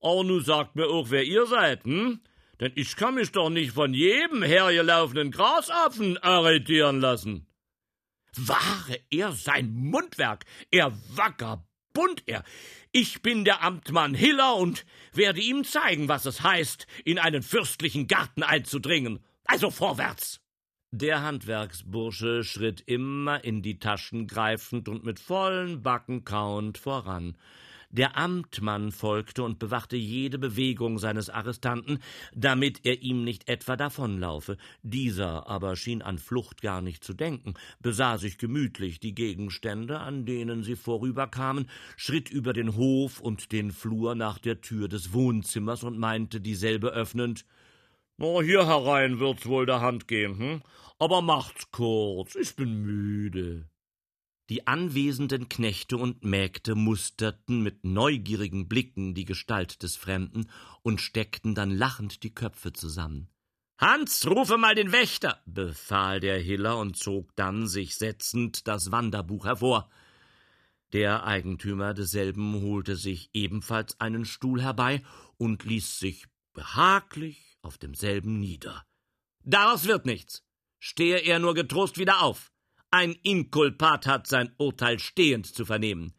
Oh, 0.00 0.22
nu 0.22 0.40
sagt 0.40 0.76
mir 0.76 0.88
auch, 0.88 1.10
wer 1.10 1.24
ihr 1.24 1.46
seid, 1.46 1.84
hm? 1.84 2.20
Denn 2.62 2.72
ich 2.76 2.94
kann 2.94 3.16
mich 3.16 3.32
doch 3.32 3.50
nicht 3.50 3.72
von 3.72 3.92
jedem 3.92 4.44
hergelaufenen 4.44 5.32
Grasapfen 5.32 6.16
arretieren 6.18 7.00
lassen. 7.00 7.48
Wahre 8.36 9.00
er 9.10 9.32
sein 9.32 9.74
Mundwerk, 9.74 10.44
er 10.70 10.92
Wackerbund 11.16 12.22
er. 12.26 12.44
Ich 12.92 13.20
bin 13.20 13.44
der 13.44 13.64
Amtmann 13.64 14.14
Hiller 14.14 14.54
und 14.54 14.86
werde 15.12 15.40
ihm 15.40 15.64
zeigen, 15.64 16.06
was 16.06 16.24
es 16.24 16.44
heißt, 16.44 16.86
in 17.04 17.18
einen 17.18 17.42
fürstlichen 17.42 18.06
Garten 18.06 18.44
einzudringen. 18.44 19.18
Also 19.44 19.72
vorwärts! 19.72 20.40
Der 20.92 21.22
Handwerksbursche 21.22 22.44
schritt 22.44 22.82
immer 22.86 23.42
in 23.42 23.62
die 23.62 23.80
Taschen 23.80 24.28
greifend 24.28 24.88
und 24.88 25.04
mit 25.04 25.18
vollen 25.18 25.82
Backen 25.82 26.24
kauend 26.24 26.78
voran. 26.78 27.36
Der 27.92 28.16
Amtmann 28.16 28.90
folgte 28.90 29.42
und 29.42 29.58
bewachte 29.58 29.96
jede 29.96 30.38
Bewegung 30.38 30.98
seines 30.98 31.28
Arrestanten, 31.28 31.98
damit 32.34 32.80
er 32.84 33.02
ihm 33.02 33.22
nicht 33.22 33.50
etwa 33.50 33.76
davonlaufe. 33.76 34.56
Dieser 34.82 35.46
aber 35.46 35.76
schien 35.76 36.00
an 36.00 36.16
Flucht 36.16 36.62
gar 36.62 36.80
nicht 36.80 37.04
zu 37.04 37.12
denken, 37.12 37.52
besah 37.80 38.16
sich 38.16 38.38
gemütlich 38.38 38.98
die 38.98 39.14
Gegenstände, 39.14 40.00
an 40.00 40.24
denen 40.24 40.62
sie 40.62 40.74
vorüberkamen, 40.74 41.68
schritt 41.98 42.30
über 42.30 42.54
den 42.54 42.76
Hof 42.76 43.20
und 43.20 43.52
den 43.52 43.70
Flur 43.70 44.14
nach 44.14 44.38
der 44.38 44.62
Tür 44.62 44.88
des 44.88 45.12
Wohnzimmers 45.12 45.84
und 45.84 45.98
meinte 45.98 46.40
dieselbe 46.40 46.88
öffnend 46.88 47.44
Na, 48.16 48.40
hier 48.40 48.66
herein 48.66 49.18
wird's 49.18 49.46
wohl 49.46 49.66
der 49.66 49.80
Hand 49.82 50.08
gehen, 50.08 50.38
hm? 50.38 50.62
Aber 50.98 51.20
macht's 51.20 51.70
kurz, 51.72 52.36
ich 52.36 52.56
bin 52.56 52.82
müde. 52.82 53.68
Die 54.52 54.66
anwesenden 54.66 55.48
Knechte 55.48 55.96
und 55.96 56.24
Mägde 56.24 56.74
musterten 56.74 57.62
mit 57.62 57.84
neugierigen 57.84 58.68
Blicken 58.68 59.14
die 59.14 59.24
Gestalt 59.24 59.82
des 59.82 59.96
Fremden 59.96 60.50
und 60.82 61.00
steckten 61.00 61.54
dann 61.54 61.70
lachend 61.70 62.22
die 62.22 62.34
Köpfe 62.34 62.74
zusammen. 62.74 63.30
Hans, 63.78 64.26
rufe 64.26 64.58
mal 64.58 64.74
den 64.74 64.92
Wächter, 64.92 65.40
befahl 65.46 66.20
der 66.20 66.38
Hiller 66.38 66.76
und 66.76 66.98
zog 66.98 67.34
dann, 67.34 67.66
sich 67.66 67.94
setzend, 67.94 68.68
das 68.68 68.92
Wanderbuch 68.92 69.46
hervor. 69.46 69.88
Der 70.92 71.24
Eigentümer 71.24 71.94
desselben 71.94 72.60
holte 72.60 72.96
sich 72.96 73.30
ebenfalls 73.32 73.98
einen 74.00 74.26
Stuhl 74.26 74.60
herbei 74.60 75.02
und 75.38 75.64
ließ 75.64 75.98
sich 75.98 76.26
behaglich 76.52 77.56
auf 77.62 77.78
demselben 77.78 78.38
nieder. 78.38 78.84
Daraus 79.44 79.86
wird 79.86 80.04
nichts. 80.04 80.44
Stehe 80.78 81.20
er 81.20 81.38
nur 81.38 81.54
getrost 81.54 81.96
wieder 81.96 82.20
auf. 82.20 82.51
Ein 82.94 83.16
Inkulpat 83.22 84.06
hat 84.06 84.26
sein 84.26 84.52
Urteil 84.58 84.98
stehend 84.98 85.46
zu 85.46 85.64
vernehmen. 85.64 86.12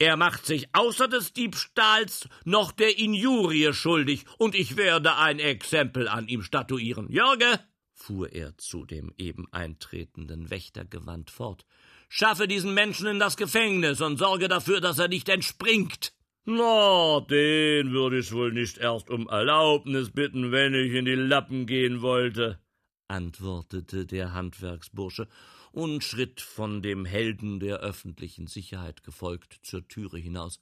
Er 0.00 0.16
macht 0.16 0.44
sich 0.44 0.66
außer 0.72 1.06
des 1.06 1.32
Diebstahls 1.32 2.28
noch 2.44 2.72
der 2.72 2.98
Injurie 2.98 3.72
schuldig, 3.72 4.24
und 4.36 4.56
ich 4.56 4.76
werde 4.76 5.16
ein 5.16 5.38
Exempel 5.38 6.08
an 6.08 6.26
ihm 6.26 6.42
statuieren. 6.42 7.08
Jörge, 7.12 7.60
fuhr 7.92 8.32
er 8.32 8.58
zu 8.58 8.84
dem 8.84 9.12
eben 9.18 9.46
eintretenden 9.52 10.50
Wächter 10.50 10.84
gewandt 10.84 11.30
fort, 11.30 11.64
schaffe 12.08 12.48
diesen 12.48 12.74
Menschen 12.74 13.06
in 13.06 13.20
das 13.20 13.36
Gefängnis 13.36 14.00
und 14.00 14.16
sorge 14.18 14.48
dafür, 14.48 14.80
dass 14.80 14.98
er 14.98 15.06
nicht 15.06 15.28
entspringt. 15.28 16.12
Na, 16.44 17.20
den 17.20 17.92
würde 17.92 18.18
ich 18.18 18.32
wohl 18.32 18.52
nicht 18.52 18.78
erst 18.78 19.10
um 19.10 19.28
Erlaubnis 19.28 20.10
bitten, 20.10 20.50
wenn 20.50 20.74
ich 20.74 20.92
in 20.92 21.04
die 21.04 21.14
Lappen 21.14 21.66
gehen 21.66 22.02
wollte, 22.02 22.58
antwortete 23.06 24.06
der 24.06 24.32
Handwerksbursche 24.32 25.28
und 25.76 26.02
schritt 26.02 26.40
von 26.40 26.80
dem 26.80 27.04
Helden 27.04 27.60
der 27.60 27.80
öffentlichen 27.80 28.46
Sicherheit 28.46 29.04
gefolgt 29.04 29.58
zur 29.62 29.86
Türe 29.86 30.16
hinaus. 30.16 30.58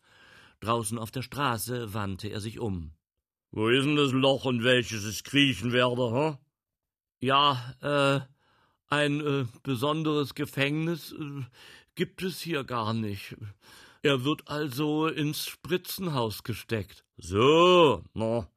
Draußen 0.59 0.99
auf 0.99 1.12
der 1.12 1.23
Straße 1.23 1.94
wandte 1.94 2.28
er 2.28 2.40
sich 2.40 2.59
um. 2.59 2.90
Wo 3.52 3.68
ist 3.68 3.85
denn 3.85 3.94
das 3.94 4.11
Loch, 4.11 4.44
in 4.47 4.64
welches 4.64 5.04
ich 5.04 5.23
kriechen 5.23 5.71
werde, 5.71 6.11
hm? 6.11 6.38
Ja, 7.21 7.75
äh, 7.80 8.21
ein 8.88 9.21
äh, 9.21 9.47
besonderes 9.62 10.35
Gefängnis 10.35 11.12
äh, 11.12 11.44
gibt 11.94 12.23
es 12.23 12.40
hier 12.40 12.64
gar 12.64 12.92
nicht. 12.92 13.37
Er 14.02 14.25
wird 14.25 14.49
also 14.49 15.06
ins 15.06 15.47
Spritzenhaus 15.47 16.42
gesteckt. 16.42 17.04
So, 17.16 18.02
na, 18.14 18.49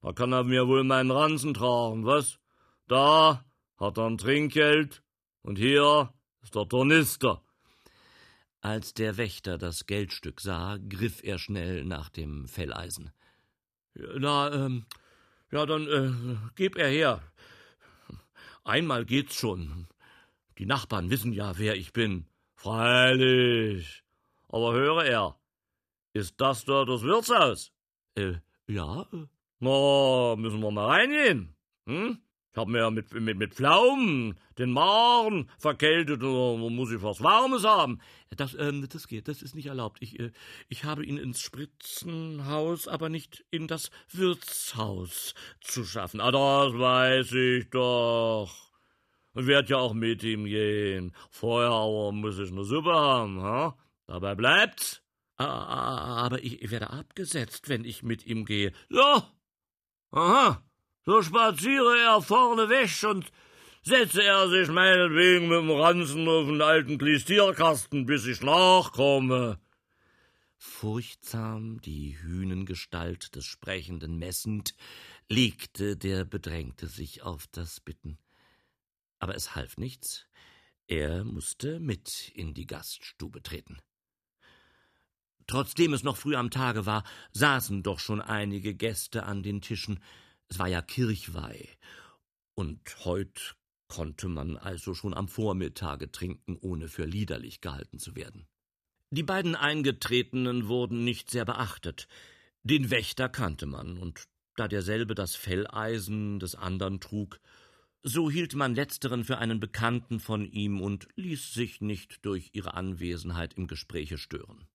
da 0.00 0.12
kann 0.14 0.32
er 0.32 0.44
mir 0.44 0.66
wohl 0.66 0.82
meinen 0.82 1.10
Ranzen 1.10 1.52
tragen, 1.52 2.06
was? 2.06 2.38
Da 2.88 3.44
hat 3.76 3.98
er 3.98 4.06
ein 4.06 4.16
Trinkgeld 4.16 5.02
und 5.46 5.58
hier 5.58 6.12
ist 6.42 6.54
der 6.56 6.68
Tornister. 6.68 7.40
Als 8.60 8.94
der 8.94 9.16
Wächter 9.16 9.58
das 9.58 9.86
Geldstück 9.86 10.40
sah, 10.40 10.76
griff 10.88 11.22
er 11.22 11.38
schnell 11.38 11.84
nach 11.84 12.08
dem 12.08 12.48
Felleisen. 12.48 13.12
Na, 13.94 14.52
ähm, 14.52 14.86
ja, 15.52 15.64
dann 15.64 15.86
äh, 15.86 16.36
gib 16.56 16.76
er 16.76 16.88
her. 16.88 17.22
Einmal 18.64 19.04
geht's 19.04 19.36
schon. 19.36 19.86
Die 20.58 20.66
Nachbarn 20.66 21.10
wissen 21.10 21.32
ja, 21.32 21.56
wer 21.58 21.76
ich 21.76 21.92
bin. 21.92 22.26
Freilich. 22.56 24.02
Aber 24.48 24.72
höre 24.72 25.04
er, 25.04 25.36
ist 26.12 26.40
das 26.40 26.64
da 26.64 26.84
das 26.84 27.02
Wirtshaus? 27.02 27.70
Äh, 28.16 28.34
ja. 28.66 29.06
Na, 29.60 30.36
müssen 30.36 30.60
wir 30.60 30.70
mal 30.72 30.86
reingehen. 30.86 31.54
Hm? 31.86 32.18
Ich 32.56 32.58
hab 32.58 32.68
mir 32.68 32.90
mit, 32.90 33.12
mit, 33.12 33.36
mit 33.36 33.52
Pflaumen 33.52 34.34
den 34.56 34.70
Magen 34.70 35.50
verkältet 35.58 36.22
und 36.22 36.74
muss 36.74 36.90
ich 36.90 37.02
was 37.02 37.22
Warmes 37.22 37.64
haben. 37.64 38.00
Das, 38.34 38.56
ähm, 38.58 38.88
das 38.88 39.08
geht, 39.08 39.28
das 39.28 39.42
ist 39.42 39.54
nicht 39.54 39.66
erlaubt. 39.66 39.98
Ich, 40.00 40.18
äh, 40.18 40.32
ich 40.70 40.84
habe 40.84 41.04
ihn 41.04 41.18
ins 41.18 41.42
Spritzenhaus, 41.42 42.88
aber 42.88 43.10
nicht 43.10 43.44
in 43.50 43.66
das 43.66 43.90
Wirtshaus 44.10 45.34
zu 45.60 45.84
schaffen. 45.84 46.18
Ah, 46.18 46.30
das 46.30 46.72
weiß 46.72 47.32
ich 47.32 47.68
doch. 47.68 48.72
Und 49.34 49.46
werd 49.46 49.68
ja 49.68 49.76
auch 49.76 49.92
mit 49.92 50.22
ihm 50.22 50.46
gehen. 50.46 51.14
Vorher 51.28 52.10
muss 52.10 52.38
ich 52.38 52.52
ne 52.52 52.64
Suppe 52.64 52.94
haben, 52.94 53.42
ha? 53.42 53.76
Dabei 54.06 54.34
bleibt's. 54.34 55.02
Aber 55.36 56.42
ich 56.42 56.70
werde 56.70 56.88
abgesetzt, 56.88 57.68
wenn 57.68 57.84
ich 57.84 58.02
mit 58.02 58.24
ihm 58.24 58.46
gehe. 58.46 58.72
So. 58.88 59.22
Aha. 60.12 60.62
So 61.08 61.22
spaziere 61.22 62.00
er 62.00 62.20
vorne 62.20 62.68
weg 62.68 62.90
und 63.08 63.30
setze 63.84 64.24
er 64.24 64.48
sich 64.48 64.68
meinetwegen 64.68 65.46
mit 65.46 65.58
dem 65.58 65.70
Ranzen 65.70 66.26
auf 66.26 66.46
den 66.46 66.60
alten 66.60 66.98
Klistierkasten, 66.98 68.06
bis 68.06 68.26
ich 68.26 68.40
nachkomme. 68.40 69.60
Furchtsam 70.56 71.80
die 71.80 72.20
Hünengestalt 72.20 73.36
des 73.36 73.44
Sprechenden 73.44 74.18
messend, 74.18 74.74
legte 75.28 75.96
der 75.96 76.24
Bedrängte 76.24 76.88
sich 76.88 77.22
auf 77.22 77.46
das 77.52 77.78
Bitten. 77.78 78.18
Aber 79.20 79.36
es 79.36 79.54
half 79.54 79.76
nichts, 79.76 80.26
er 80.88 81.22
musste 81.22 81.78
mit 81.78 82.32
in 82.34 82.52
die 82.52 82.66
Gaststube 82.66 83.44
treten. 83.44 83.78
Trotzdem 85.46 85.92
es 85.92 86.02
noch 86.02 86.16
früh 86.16 86.34
am 86.34 86.50
Tage 86.50 86.84
war, 86.84 87.04
saßen 87.30 87.84
doch 87.84 88.00
schon 88.00 88.20
einige 88.20 88.74
Gäste 88.74 89.22
an 89.22 89.44
den 89.44 89.60
Tischen, 89.60 90.00
es 90.48 90.58
war 90.58 90.68
ja 90.68 90.82
Kirchweih, 90.82 91.68
Und 92.54 93.04
heut 93.04 93.56
konnte 93.88 94.28
man 94.28 94.56
also 94.56 94.94
schon 94.94 95.14
am 95.14 95.28
Vormittage 95.28 96.10
trinken, 96.10 96.56
ohne 96.60 96.88
für 96.88 97.04
liederlich 97.04 97.60
gehalten 97.60 97.98
zu 97.98 98.16
werden. 98.16 98.46
Die 99.10 99.22
beiden 99.22 99.54
Eingetretenen 99.54 100.66
wurden 100.66 101.04
nicht 101.04 101.30
sehr 101.30 101.44
beachtet. 101.44 102.08
Den 102.62 102.90
Wächter 102.90 103.28
kannte 103.28 103.66
man, 103.66 103.98
und 103.98 104.24
da 104.56 104.66
derselbe 104.68 105.14
das 105.14 105.36
Felleisen 105.36 106.40
des 106.40 106.54
andern 106.54 106.98
trug, 107.00 107.40
so 108.02 108.30
hielt 108.30 108.54
man 108.54 108.74
letzteren 108.74 109.24
für 109.24 109.38
einen 109.38 109.60
Bekannten 109.60 110.20
von 110.20 110.44
ihm 110.44 110.80
und 110.80 111.08
ließ 111.16 111.54
sich 111.54 111.80
nicht 111.80 112.24
durch 112.24 112.50
ihre 112.52 112.74
Anwesenheit 112.74 113.54
im 113.54 113.66
Gespräche 113.66 114.18
stören. 114.18 114.66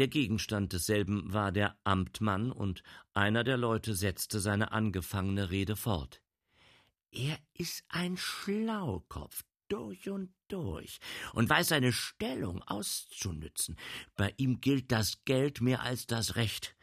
Der 0.00 0.08
Gegenstand 0.08 0.72
desselben 0.72 1.30
war 1.30 1.52
der 1.52 1.76
Amtmann, 1.84 2.52
und 2.52 2.82
einer 3.12 3.44
der 3.44 3.58
Leute 3.58 3.94
setzte 3.94 4.40
seine 4.40 4.72
angefangene 4.72 5.50
Rede 5.50 5.76
fort. 5.76 6.22
Er 7.10 7.38
ist 7.52 7.84
ein 7.90 8.16
Schlaukopf 8.16 9.44
durch 9.68 10.08
und 10.08 10.32
durch 10.48 11.00
und 11.34 11.50
weiß 11.50 11.68
seine 11.68 11.92
Stellung 11.92 12.62
auszunützen. 12.62 13.76
Bei 14.16 14.32
ihm 14.38 14.62
gilt 14.62 14.90
das 14.90 15.22
Geld 15.26 15.60
mehr 15.60 15.82
als 15.82 16.06
das 16.06 16.34
Recht. 16.34 16.74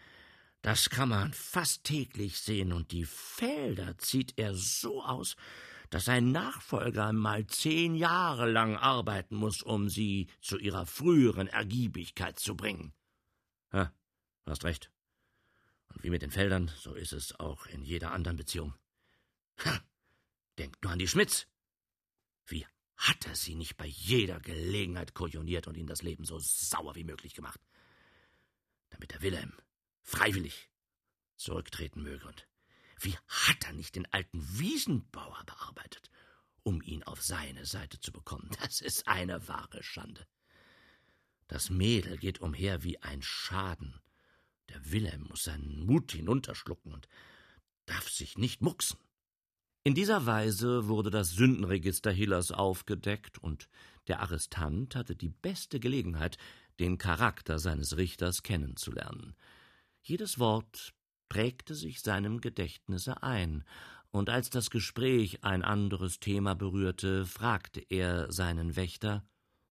Das 0.62 0.92
kann 0.92 1.10
man 1.10 1.34
fast 1.34 1.86
täglich 1.86 2.38
sehen, 2.38 2.72
und 2.72 2.92
die 2.92 3.06
Felder 3.06 3.98
zieht 3.98 4.38
er 4.38 4.54
so 4.54 5.04
aus, 5.04 5.36
dass 5.90 6.06
sein 6.06 6.32
Nachfolger 6.32 7.14
mal 7.14 7.48
zehn 7.48 7.96
Jahre 7.96 8.48
lang 8.48 8.76
arbeiten 8.76 9.38
muss, 9.38 9.64
um 9.64 9.90
sie 9.90 10.28
zu 10.40 10.60
ihrer 10.60 10.86
früheren 10.86 11.48
Ergiebigkeit 11.48 12.38
zu 12.38 12.56
bringen. 12.56 12.94
Ja, 13.74 13.94
hast 14.46 14.64
recht. 14.64 14.92
Und 15.94 16.04
wie 16.04 16.10
mit 16.10 16.22
den 16.22 16.32
Feldern, 16.32 16.72
so 16.78 16.94
ist 16.94 17.14
es 17.14 17.40
auch 17.40 17.66
in 17.68 17.84
jeder 17.84 18.12
anderen 18.12 18.38
Beziehung. 18.38 18.74
Ha, 19.64 19.82
denkt 20.58 20.84
nur 20.84 20.94
an 20.94 21.00
die 21.00 21.08
Schmitz. 21.08 21.48
Wie 22.46 22.66
hat 22.96 23.26
er 23.26 23.36
sie 23.36 23.56
nicht 23.56 23.78
bei 23.78 23.86
jeder 23.86 24.40
Gelegenheit 24.40 25.14
kujoniert 25.14 25.68
und 25.68 25.76
ihnen 25.76 25.88
das 25.88 26.02
Leben 26.02 26.26
so 26.26 26.40
sauer 26.40 26.96
wie 26.96 27.04
möglich 27.04 27.34
gemacht? 27.34 27.60
Damit 28.90 29.12
der 29.12 29.22
Wilhelm 29.22 29.54
freiwillig 30.02 30.70
zurücktreten 31.36 32.02
möge. 32.02 32.28
Und 32.28 32.48
wie 33.00 33.16
hat 33.28 33.66
er 33.66 33.74
nicht 33.74 33.96
den 33.96 34.12
alten 34.14 34.42
Wiesenbauer 34.60 35.44
bearbeitet, 35.46 36.10
um 36.64 36.82
ihn 36.82 37.04
auf 37.04 37.22
seine 37.22 37.66
Seite 37.66 38.00
zu 38.00 38.12
bekommen? 38.12 38.50
Das 38.62 38.82
ist 38.82 39.08
eine 39.08 39.48
wahre 39.48 39.84
Schande. 39.84 40.26
Das 41.48 41.70
Mädel 41.70 42.18
geht 42.18 42.39
umher 42.39 42.84
wie 42.84 43.01
ein 43.01 43.22
Schaden. 43.22 44.01
Der 44.70 44.92
Wilhelm 44.92 45.24
muss 45.24 45.46
seinen 45.46 45.86
Mut 45.86 46.12
hinunterschlucken 46.12 46.94
und 46.94 47.08
darf 47.86 48.10
sich 48.10 48.38
nicht 48.38 48.62
mucksen. 48.62 49.00
In 49.84 49.96
dieser 49.96 50.25
Weise 50.25 50.89
wurde 50.89 51.10
das 51.10 51.32
Sündenregister 51.32 52.12
Hillers 52.12 52.51
aufgedeckt, 52.51 53.38
und 53.39 53.70
der 54.10 54.20
Arrestant 54.20 54.96
hatte 54.96 55.16
die 55.16 55.30
beste 55.30 55.80
Gelegenheit, 55.80 56.38
den 56.80 56.98
Charakter 56.98 57.58
seines 57.58 57.96
Richters 57.96 58.44
kennenzulernen. 58.44 59.34
Jedes 60.01 60.39
Wort 60.39 60.94
prägte 61.30 61.74
sich 61.74 62.01
seinem 62.01 62.42
Gedächtnisse 62.42 63.24
ein, 63.24 63.63
und 64.12 64.30
als 64.30 64.50
das 64.50 64.70
Gespräch 64.70 65.46
ein 65.46 65.63
anderes 65.63 66.20
Thema 66.20 66.54
berührte, 66.56 67.25
fragte 67.25 67.80
er 67.89 68.30
seinen 68.32 68.75
Wächter 68.75 69.25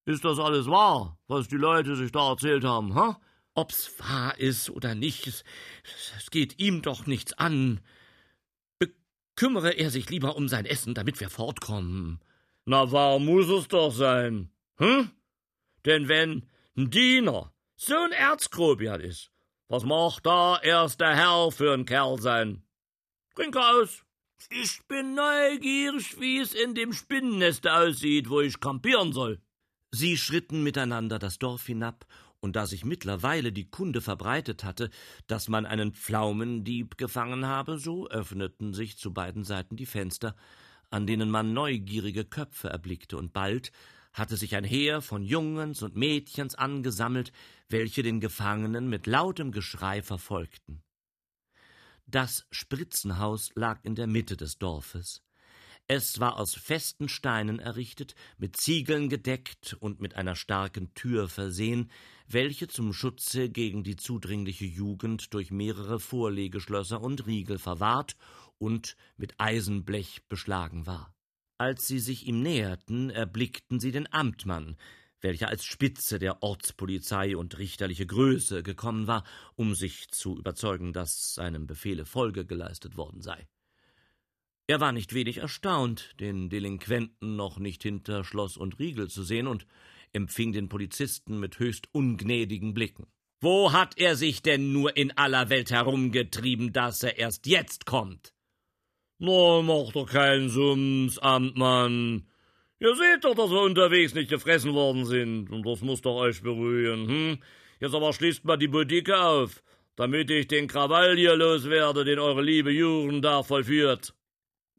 Ist 0.07 0.25
das 0.25 0.39
alles 0.39 0.69
wahr, 0.69 1.19
was 1.27 1.49
die 1.49 1.57
Leute 1.57 1.97
sich 1.97 2.13
da 2.13 2.31
erzählt 2.31 2.63
haben, 2.63 2.95
ha? 2.95 3.21
Ob's 3.55 3.99
wahr 3.99 4.39
ist 4.39 4.71
oder 4.71 4.95
nicht, 4.95 5.27
es, 5.27 5.43
es 6.17 6.31
geht 6.31 6.61
ihm 6.61 6.81
doch 6.81 7.07
nichts 7.07 7.33
an. 7.33 7.81
Bekümmere 8.79 9.73
er 9.73 9.91
sich 9.91 10.09
lieber 10.09 10.37
um 10.37 10.47
sein 10.47 10.65
Essen, 10.65 10.95
damit 10.95 11.19
wir 11.19 11.29
fortkommen. 11.29 12.21
Na, 12.67 12.93
warum 12.93 13.25
muss 13.25 13.49
es 13.49 13.67
doch 13.67 13.91
sein? 13.91 14.53
Hm? 14.77 15.11
Denn 15.85 16.07
wenn 16.07 16.47
ein 16.77 16.91
Diener 16.91 17.53
so 17.75 17.97
ein 17.97 18.13
Erzgrobian 18.13 19.01
ist, 19.01 19.33
was 19.67 19.83
macht 19.83 20.25
da 20.25 20.61
erst 20.63 21.01
der 21.01 21.17
Herr 21.17 21.51
für 21.51 21.73
ein 21.73 21.85
Kerl 21.85 22.21
sein? 22.21 22.63
Trink 23.35 23.57
aus. 23.57 24.05
Ich 24.51 24.87
bin 24.87 25.17
neugierig, 25.17 26.21
wie 26.21 26.39
es 26.39 26.55
in 26.55 26.77
dem 26.77 26.93
Spinnennest 26.93 27.67
aussieht, 27.67 28.31
wo 28.31 28.41
ich 28.41 28.61
kampieren 28.61 29.13
soll. 29.13 29.41
Sie 29.91 30.17
schritten 30.17 30.63
miteinander 30.63 31.19
das 31.19 31.39
Dorf 31.39 31.67
hinab, 31.67 32.07
und 32.41 32.55
da 32.55 32.67
sich 32.67 32.85
mittlerweile 32.85 33.51
die 33.51 33.69
Kunde 33.69 34.01
verbreitet 34.01 34.63
hatte, 34.63 34.91
dass 35.27 35.49
man 35.49 35.67
einen 35.67 35.93
Pflaumendieb 35.93 36.97
gefangen 36.97 37.47
habe, 37.47 37.79
so 37.79 38.09
öffneten 38.09 38.75
sich 38.75 38.99
zu 38.99 39.13
beiden 39.13 39.43
Seiten 39.43 39.77
die 39.77 39.87
Fenster, 39.87 40.37
an 40.91 41.07
denen 41.07 41.31
man 41.31 41.53
neugierige 41.53 42.25
Köpfe 42.25 42.69
erblickte, 42.69 43.17
und 43.17 43.33
bald 43.33 43.73
hatte 44.13 44.37
sich 44.37 44.57
ein 44.57 44.65
Heer 44.65 45.03
von 45.03 45.23
Jungens 45.23 45.83
und 45.83 45.97
Mädchens 45.97 46.55
angesammelt, 46.55 47.33
welche 47.69 48.03
den 48.03 48.21
Gefangenen 48.21 48.89
mit 48.89 49.07
lautem 49.07 49.53
Geschrei 49.53 50.03
verfolgten. 50.03 50.83
Das 52.07 52.47
Spritzenhaus 52.51 53.51
lag 53.57 53.81
in 53.83 53.95
der 53.95 54.07
Mitte 54.07 54.37
des 54.37 54.59
Dorfes. 54.59 55.26
Es 55.89 56.19
war 56.19 56.37
aus 56.37 56.55
festen 56.55 57.09
Steinen 57.09 57.61
errichtet, 57.61 58.17
mit 58.39 58.57
Ziegeln 58.57 59.09
gedeckt 59.09 59.77
und 59.79 60.01
mit 60.01 60.17
einer 60.17 60.35
starken 60.35 60.93
Tür 60.95 61.29
versehen, 61.29 61.93
welche 62.27 62.67
zum 62.67 62.93
Schutze 62.93 63.49
gegen 63.49 63.85
die 63.85 63.95
zudringliche 63.95 64.65
Jugend 64.65 65.33
durch 65.33 65.53
mehrere 65.53 66.01
Vorlegeschlösser 66.01 67.01
und 67.01 67.27
Riegel 67.29 67.59
verwahrt 67.59 68.17
und 68.59 68.97
mit 69.17 69.35
Eisenblech 69.39 70.27
beschlagen 70.29 70.87
war. 70.87 71.15
Als 71.57 71.87
sie 71.87 72.01
sich 72.01 72.27
ihm 72.27 72.43
näherten, 72.43 73.11
erblickten 73.11 73.79
sie 73.79 73.93
den 73.93 74.13
Amtmann, 74.13 74.77
welcher 75.21 75.49
als 75.49 75.65
Spitze 75.65 76.19
der 76.19 76.43
Ortspolizei 76.43 77.37
und 77.37 77.59
richterliche 77.59 78.07
Größe 78.07 78.65
gekommen 78.65 79.07
war, 79.07 79.23
um 79.55 79.77
sich 79.77 80.09
zu 80.09 80.37
überzeugen, 80.37 80.93
dass 80.93 81.35
seinem 81.35 81.69
Befehle 81.69 82.07
Folge 82.07 82.45
geleistet 82.45 82.97
worden 82.97 83.23
sei. 83.23 83.47
Er 84.69 84.81
war 84.81 84.91
nicht 84.91 85.15
wenig 85.15 85.39
erstaunt, 85.39 86.15
den 86.19 86.49
Delinquenten 86.49 87.37
noch 87.37 87.59
nicht 87.59 87.85
hinter 87.85 88.25
Schloss 88.25 88.57
und 88.57 88.81
Riegel 88.81 89.09
zu 89.09 89.23
sehen, 89.23 89.47
und 89.47 89.65
empfing 90.13 90.53
den 90.53 90.69
Polizisten 90.69 91.39
mit 91.39 91.61
höchst 91.61 91.89
ungnädigen 91.93 92.75
Blicken. 92.75 93.07
Wo 93.41 93.73
hat 93.73 93.97
er 93.97 94.17
sich 94.17 94.43
denn 94.43 94.73
nur 94.73 94.97
in 94.97 95.17
aller 95.17 95.51
Welt 95.51 95.71
herumgetrieben, 95.71 96.73
dass 96.73 97.03
er 97.05 97.17
erst 97.17 97.47
jetzt 97.47 97.87
kommt? 97.87 98.33
Na, 99.19 99.63
macht 99.63 99.95
doch 99.95 100.11
keinen 100.11 100.49
Summs, 100.49 101.19
Amtmann. 101.19 102.27
Ihr 102.81 102.95
seht 102.97 103.25
doch, 103.25 103.35
dass 103.35 103.51
wir 103.51 103.61
unterwegs 103.61 104.15
nicht 104.15 104.31
gefressen 104.31 104.75
worden 104.75 105.05
sind, 105.05 105.49
und 105.51 105.65
das 105.65 105.81
muss 105.81 106.03
doch 106.03 106.17
euch 106.17 106.43
beruhigen, 106.43 107.09
hm? 107.09 107.39
Jetzt 107.79 107.95
aber 107.95 108.13
schließt 108.13 108.45
mal 108.45 108.57
die 108.57 108.69
Budike 108.69 109.17
auf, 109.17 109.63
damit 109.95 110.31
ich 110.31 110.49
den 110.49 110.67
Krawall 110.67 111.17
hier 111.17 111.37
loswerde, 111.37 112.05
den 112.05 112.19
eure 112.19 112.43
liebe 112.43 112.73
Jugend 112.73 113.25
da 113.25 113.43
vollführt. 113.43 114.13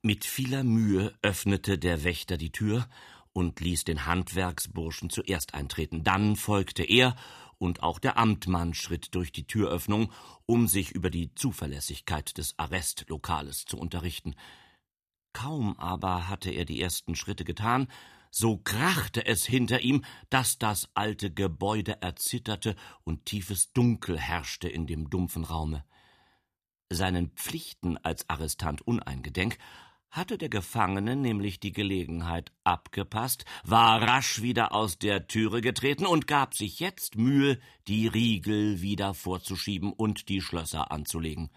Mit 0.02 0.26
vieler 0.26 0.64
Mühe 0.64 1.14
öffnete 1.22 1.78
der 1.78 2.04
Wächter 2.04 2.38
die 2.38 2.52
Tür 2.52 2.88
und 3.34 3.60
ließ 3.60 3.84
den 3.84 4.06
Handwerksburschen 4.06 5.10
zuerst 5.10 5.54
eintreten. 5.54 6.04
Dann 6.04 6.36
folgte 6.36 6.84
er, 6.84 7.16
und 7.60 7.82
auch 7.82 8.00
der 8.00 8.18
Amtmann 8.18 8.74
schritt 8.74 9.16
durch 9.16 9.32
die 9.32 9.48
Türöffnung, 9.48 10.12
um 10.46 10.68
sich 10.68 10.92
über 10.92 11.10
die 11.10 11.34
Zuverlässigkeit 11.34 12.38
des 12.38 12.58
Arrestlokales 12.58 13.66
zu 13.66 13.78
unterrichten. 13.78 14.36
Kaum 15.34 15.78
aber 15.78 16.30
hatte 16.30 16.52
er 16.52 16.66
die 16.66 16.82
ersten 16.82 17.16
Schritte 17.16 17.46
getan, 17.46 17.88
so 18.32 18.58
krachte 18.58 19.26
es 19.26 19.46
hinter 19.46 19.82
ihm, 19.82 20.04
dass 20.30 20.60
das 20.60 20.90
alte 20.94 21.32
Gebäude 21.32 22.02
erzitterte 22.02 22.76
und 23.04 23.26
tiefes 23.26 23.72
Dunkel 23.74 24.20
herrschte 24.20 24.70
in 24.70 24.86
dem 24.86 25.10
dumpfen 25.10 25.44
Raume. 25.44 25.84
Seinen 26.90 27.32
Pflichten 27.32 27.98
als 27.98 28.30
Arrestant 28.30 28.82
uneingedenk, 28.82 29.58
hatte 30.18 30.38
der 30.38 30.50
Gefangene 30.50 31.16
nämlich 31.16 31.60
die 31.60 31.72
Gelegenheit 31.72 32.52
abgepasst, 32.64 33.46
war 33.64 34.02
rasch 34.02 34.42
wieder 34.42 34.74
aus 34.74 34.98
der 34.98 35.28
Türe 35.28 35.62
getreten 35.62 36.06
und 36.06 36.28
gab 36.28 36.56
sich 36.56 36.80
jetzt 36.80 37.16
Mühe, 37.16 37.60
die 37.88 38.08
Riegel 38.08 38.82
wieder 38.82 39.14
vorzuschieben 39.14 39.94
und 39.94 40.28
die 40.28 40.42
Schlösser 40.42 40.92
anzulegen. 40.92 41.50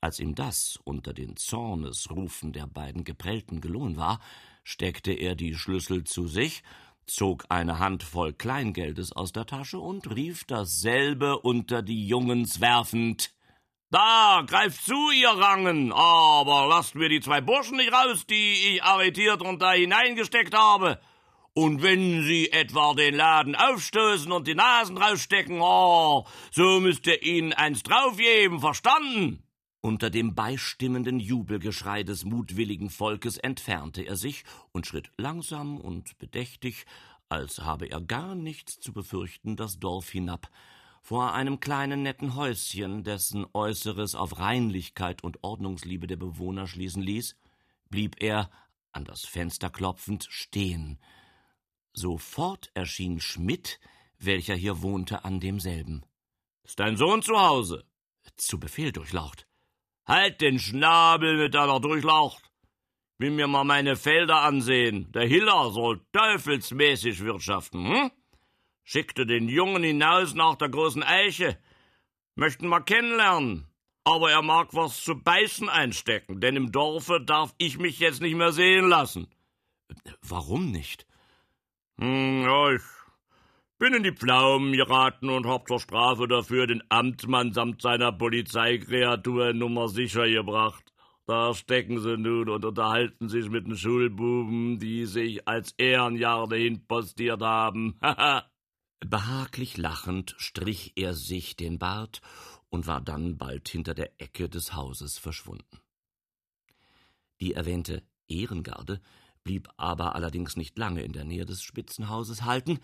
Als 0.00 0.20
ihm 0.20 0.34
das 0.34 0.78
unter 0.84 1.14
den 1.14 1.36
Zornesrufen 1.36 2.52
der 2.52 2.66
beiden 2.66 3.04
Geprellten 3.04 3.60
gelungen 3.60 3.96
war, 3.96 4.20
steckte 4.62 5.12
er 5.12 5.34
die 5.34 5.54
Schlüssel 5.54 6.04
zu 6.04 6.28
sich, 6.28 6.62
zog 7.06 7.46
eine 7.48 7.78
Handvoll 7.78 8.32
Kleingeldes 8.32 9.12
aus 9.12 9.32
der 9.32 9.46
Tasche 9.46 9.78
und 9.78 10.14
rief 10.14 10.44
dasselbe 10.44 11.38
unter 11.38 11.82
die 11.82 12.06
Jungens 12.06 12.60
werfend 12.60 13.35
da, 13.90 14.42
greift 14.46 14.84
zu, 14.84 15.10
ihr 15.10 15.30
Rangen, 15.30 15.92
aber 15.92 16.66
lasst 16.68 16.94
mir 16.94 17.08
die 17.08 17.20
zwei 17.20 17.40
Burschen 17.40 17.76
nicht 17.76 17.92
raus, 17.92 18.26
die 18.26 18.74
ich 18.74 18.82
arretiert 18.82 19.42
und 19.42 19.62
da 19.62 19.72
hineingesteckt 19.72 20.54
habe. 20.54 21.00
Und 21.54 21.82
wenn 21.82 22.22
sie 22.22 22.52
etwa 22.52 22.92
den 22.94 23.14
Laden 23.14 23.54
aufstoßen 23.54 24.30
und 24.30 24.46
die 24.46 24.54
Nasen 24.54 24.98
rausstecken, 24.98 25.60
oh, 25.60 26.26
so 26.50 26.80
müsst 26.80 27.06
ihr 27.06 27.22
ihnen 27.22 27.52
eins 27.52 27.82
draufgeben, 27.82 28.60
verstanden? 28.60 29.42
Unter 29.80 30.10
dem 30.10 30.34
beistimmenden 30.34 31.20
Jubelgeschrei 31.20 32.02
des 32.02 32.24
mutwilligen 32.24 32.90
Volkes 32.90 33.38
entfernte 33.38 34.02
er 34.02 34.16
sich 34.16 34.42
und 34.72 34.86
schritt 34.86 35.10
langsam 35.16 35.78
und 35.78 36.18
bedächtig, 36.18 36.86
als 37.28 37.60
habe 37.60 37.86
er 37.86 38.00
gar 38.00 38.34
nichts 38.34 38.80
zu 38.80 38.92
befürchten, 38.92 39.56
das 39.56 39.78
Dorf 39.78 40.10
hinab, 40.10 40.50
vor 41.06 41.34
einem 41.34 41.60
kleinen 41.60 42.02
netten 42.02 42.34
Häuschen, 42.34 43.04
dessen 43.04 43.46
Äußeres 43.52 44.16
auf 44.16 44.40
Reinlichkeit 44.40 45.22
und 45.22 45.44
Ordnungsliebe 45.44 46.08
der 46.08 46.16
Bewohner 46.16 46.66
schließen 46.66 47.00
ließ, 47.00 47.36
blieb 47.88 48.20
er, 48.20 48.50
an 48.90 49.04
das 49.04 49.24
Fenster 49.24 49.70
klopfend, 49.70 50.26
stehen. 50.28 50.98
Sofort 51.92 52.72
erschien 52.74 53.20
Schmidt, 53.20 53.78
welcher 54.18 54.56
hier 54.56 54.82
wohnte, 54.82 55.24
an 55.24 55.38
demselben. 55.38 56.04
Ist 56.64 56.80
dein 56.80 56.96
Sohn 56.96 57.22
zu 57.22 57.40
Hause? 57.40 57.84
Zu 58.36 58.58
Befehl 58.58 58.90
durchlaucht. 58.90 59.46
Halt 60.06 60.40
den 60.40 60.58
Schnabel 60.58 61.36
mit 61.36 61.54
deiner 61.54 61.78
Durchlaucht. 61.78 62.50
Will 63.18 63.30
mir 63.30 63.46
mal 63.46 63.62
meine 63.62 63.94
Felder 63.94 64.42
ansehen. 64.42 65.12
Der 65.12 65.28
Hiller 65.28 65.70
soll 65.70 66.04
teufelsmäßig 66.10 67.20
wirtschaften, 67.20 67.86
hm? 67.86 68.10
Schickte 68.88 69.26
den 69.26 69.48
Jungen 69.48 69.82
hinaus 69.82 70.34
nach 70.34 70.54
der 70.54 70.68
großen 70.68 71.02
Eiche. 71.02 71.58
Möchten 72.36 72.68
wir 72.68 72.80
kennenlernen. 72.82 73.66
Aber 74.04 74.30
er 74.30 74.42
mag 74.42 74.68
was 74.74 75.02
zu 75.02 75.20
beißen 75.20 75.68
einstecken, 75.68 76.40
denn 76.40 76.54
im 76.54 76.70
Dorfe 76.70 77.20
darf 77.20 77.52
ich 77.58 77.78
mich 77.78 77.98
jetzt 77.98 78.22
nicht 78.22 78.36
mehr 78.36 78.52
sehen 78.52 78.88
lassen. 78.88 79.26
Warum 80.22 80.70
nicht? 80.70 81.04
Hm, 81.98 82.42
ja, 82.42 82.74
ich 82.74 82.82
bin 83.80 83.92
in 83.92 84.04
die 84.04 84.14
Pflaumen 84.14 84.72
geraten 84.72 85.30
und 85.30 85.48
hab 85.48 85.66
zur 85.66 85.80
Strafe 85.80 86.28
dafür 86.28 86.68
den 86.68 86.84
Amtmann 86.88 87.52
samt 87.52 87.82
seiner 87.82 88.12
Polizeikreatur 88.12 89.52
Nummer 89.52 89.88
sicher 89.88 90.28
gebracht. 90.28 90.84
Da 91.26 91.52
stecken 91.54 91.98
sie 91.98 92.16
nun 92.16 92.48
und 92.48 92.64
unterhalten 92.64 93.28
sich 93.28 93.50
mit 93.50 93.66
den 93.66 93.76
Schulbuben, 93.76 94.78
die 94.78 95.06
sich 95.06 95.48
als 95.48 95.72
Ehrenjarde 95.72 96.54
hinpostiert 96.54 97.42
haben. 97.42 97.98
Behaglich 99.00 99.76
lachend 99.76 100.34
strich 100.38 100.92
er 100.96 101.14
sich 101.14 101.56
den 101.56 101.78
Bart 101.78 102.22
und 102.70 102.86
war 102.86 103.00
dann 103.00 103.36
bald 103.36 103.68
hinter 103.68 103.94
der 103.94 104.20
Ecke 104.20 104.48
des 104.48 104.74
Hauses 104.74 105.18
verschwunden. 105.18 105.80
Die 107.40 107.52
erwähnte 107.52 108.02
Ehrengarde 108.26 109.00
blieb 109.44 109.68
aber 109.76 110.14
allerdings 110.14 110.56
nicht 110.56 110.78
lange 110.78 111.02
in 111.02 111.12
der 111.12 111.24
Nähe 111.24 111.44
des 111.44 111.62
Spitzenhauses 111.62 112.42
halten, 112.42 112.80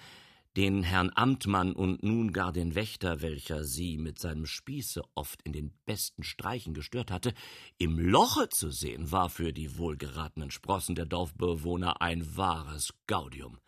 den 0.57 0.83
Herrn 0.83 1.11
Amtmann 1.15 1.73
und 1.73 2.03
nun 2.03 2.33
gar 2.33 2.53
den 2.53 2.75
Wächter, 2.75 3.23
welcher 3.23 3.65
sie 3.65 3.97
mit 3.97 4.19
seinem 4.19 4.45
Spieße 4.45 5.03
oft 5.15 5.41
in 5.43 5.55
den 5.55 5.73
besten 5.87 6.25
Streichen 6.25 6.75
gestört 6.75 7.11
hatte, 7.11 7.33
im 7.79 7.99
Loche 7.99 8.51
zu 8.51 8.71
sehen, 8.71 9.11
war 9.11 9.31
für 9.31 9.55
die 9.55 9.79
wohlgeratenen 9.79 10.51
Sprossen 10.51 10.95
der 10.95 11.07
Dorfbewohner 11.07 12.03
ein 12.03 12.37
wahres 12.37 12.93
Gaudium. 13.07 13.59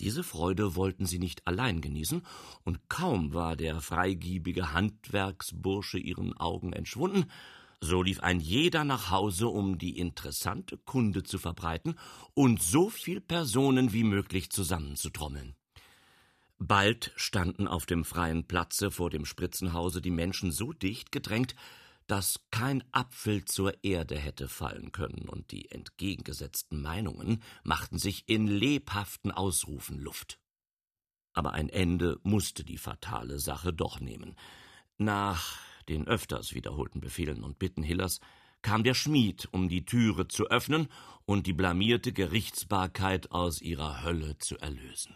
Diese 0.00 0.24
Freude 0.24 0.74
wollten 0.74 1.06
sie 1.06 1.18
nicht 1.18 1.46
allein 1.46 1.80
genießen, 1.80 2.22
und 2.64 2.88
kaum 2.88 3.32
war 3.32 3.56
der 3.56 3.80
freigiebige 3.80 4.72
Handwerksbursche 4.72 5.98
ihren 5.98 6.36
Augen 6.36 6.72
entschwunden, 6.72 7.30
so 7.80 8.02
lief 8.02 8.20
ein 8.20 8.40
jeder 8.40 8.84
nach 8.84 9.10
Hause, 9.10 9.48
um 9.48 9.78
die 9.78 9.98
interessante 9.98 10.78
Kunde 10.78 11.22
zu 11.22 11.38
verbreiten 11.38 11.96
und 12.32 12.62
so 12.62 12.88
viel 12.88 13.20
Personen 13.20 13.92
wie 13.92 14.04
möglich 14.04 14.50
zusammenzutrommeln. 14.50 15.54
Bald 16.58 17.12
standen 17.16 17.68
auf 17.68 17.84
dem 17.84 18.04
freien 18.04 18.46
Platze 18.46 18.90
vor 18.90 19.10
dem 19.10 19.26
Spritzenhause 19.26 20.00
die 20.00 20.10
Menschen 20.10 20.50
so 20.50 20.72
dicht 20.72 21.12
gedrängt, 21.12 21.54
dass 22.06 22.40
kein 22.50 22.84
Apfel 22.92 23.44
zur 23.44 23.82
Erde 23.82 24.18
hätte 24.18 24.48
fallen 24.48 24.92
können, 24.92 25.28
und 25.28 25.50
die 25.50 25.70
entgegengesetzten 25.70 26.82
Meinungen 26.82 27.42
machten 27.62 27.98
sich 27.98 28.28
in 28.28 28.46
lebhaften 28.46 29.30
Ausrufen 29.30 29.98
Luft. 29.98 30.38
Aber 31.32 31.52
ein 31.52 31.68
Ende 31.68 32.20
musste 32.22 32.64
die 32.64 32.78
fatale 32.78 33.38
Sache 33.38 33.72
doch 33.72 34.00
nehmen. 34.00 34.36
Nach 34.98 35.58
den 35.88 36.06
öfters 36.06 36.54
wiederholten 36.54 37.00
Befehlen 37.00 37.42
und 37.42 37.58
Bitten 37.58 37.82
Hillers 37.82 38.20
kam 38.62 38.84
der 38.84 38.94
Schmied, 38.94 39.48
um 39.52 39.68
die 39.68 39.84
Türe 39.84 40.28
zu 40.28 40.46
öffnen 40.46 40.88
und 41.26 41.46
die 41.46 41.52
blamierte 41.52 42.12
Gerichtsbarkeit 42.12 43.30
aus 43.30 43.60
ihrer 43.60 44.02
Hölle 44.02 44.38
zu 44.38 44.58
erlösen. 44.58 45.14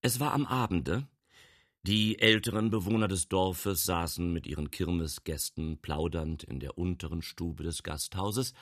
Es 0.00 0.20
war 0.20 0.32
am 0.32 0.46
Abende. 0.46 1.06
Die 1.82 2.18
älteren 2.18 2.70
Bewohner 2.70 3.08
des 3.08 3.28
Dorfes 3.28 3.84
saßen 3.84 4.32
mit 4.32 4.46
ihren 4.46 4.70
Kirmesgästen 4.70 5.78
plaudernd 5.78 6.42
in 6.42 6.58
der 6.58 6.76
unteren 6.76 7.22
Stube 7.22 7.62
des 7.62 7.82
Gasthauses, 7.82 8.52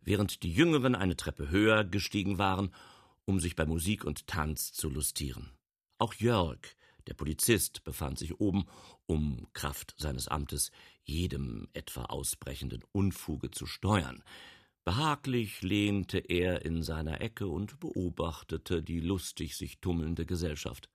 während 0.00 0.42
die 0.42 0.52
Jüngeren 0.52 0.94
eine 0.94 1.16
Treppe 1.16 1.50
höher 1.50 1.84
gestiegen 1.84 2.38
waren, 2.38 2.74
um 3.24 3.40
sich 3.40 3.56
bei 3.56 3.66
Musik 3.66 4.04
und 4.04 4.26
Tanz 4.26 4.72
zu 4.72 4.88
lustieren. 4.88 5.50
Auch 5.98 6.14
Jörg, 6.14 6.58
der 7.06 7.14
Polizist, 7.14 7.84
befand 7.84 8.18
sich 8.18 8.40
oben, 8.40 8.64
um 9.06 9.46
Kraft 9.52 9.94
seines 9.98 10.26
Amtes 10.26 10.70
jedem 11.04 11.68
etwa 11.74 12.06
ausbrechenden 12.06 12.82
Unfuge 12.92 13.50
zu 13.50 13.66
steuern. 13.66 14.24
Behaglich 14.84 15.62
lehnte 15.62 16.18
er 16.18 16.64
in 16.64 16.82
seiner 16.82 17.20
Ecke 17.20 17.46
und 17.46 17.78
beobachtete 17.78 18.82
die 18.82 18.98
lustig 18.98 19.56
sich 19.56 19.78
tummelnde 19.80 20.26
Gesellschaft. 20.26 20.88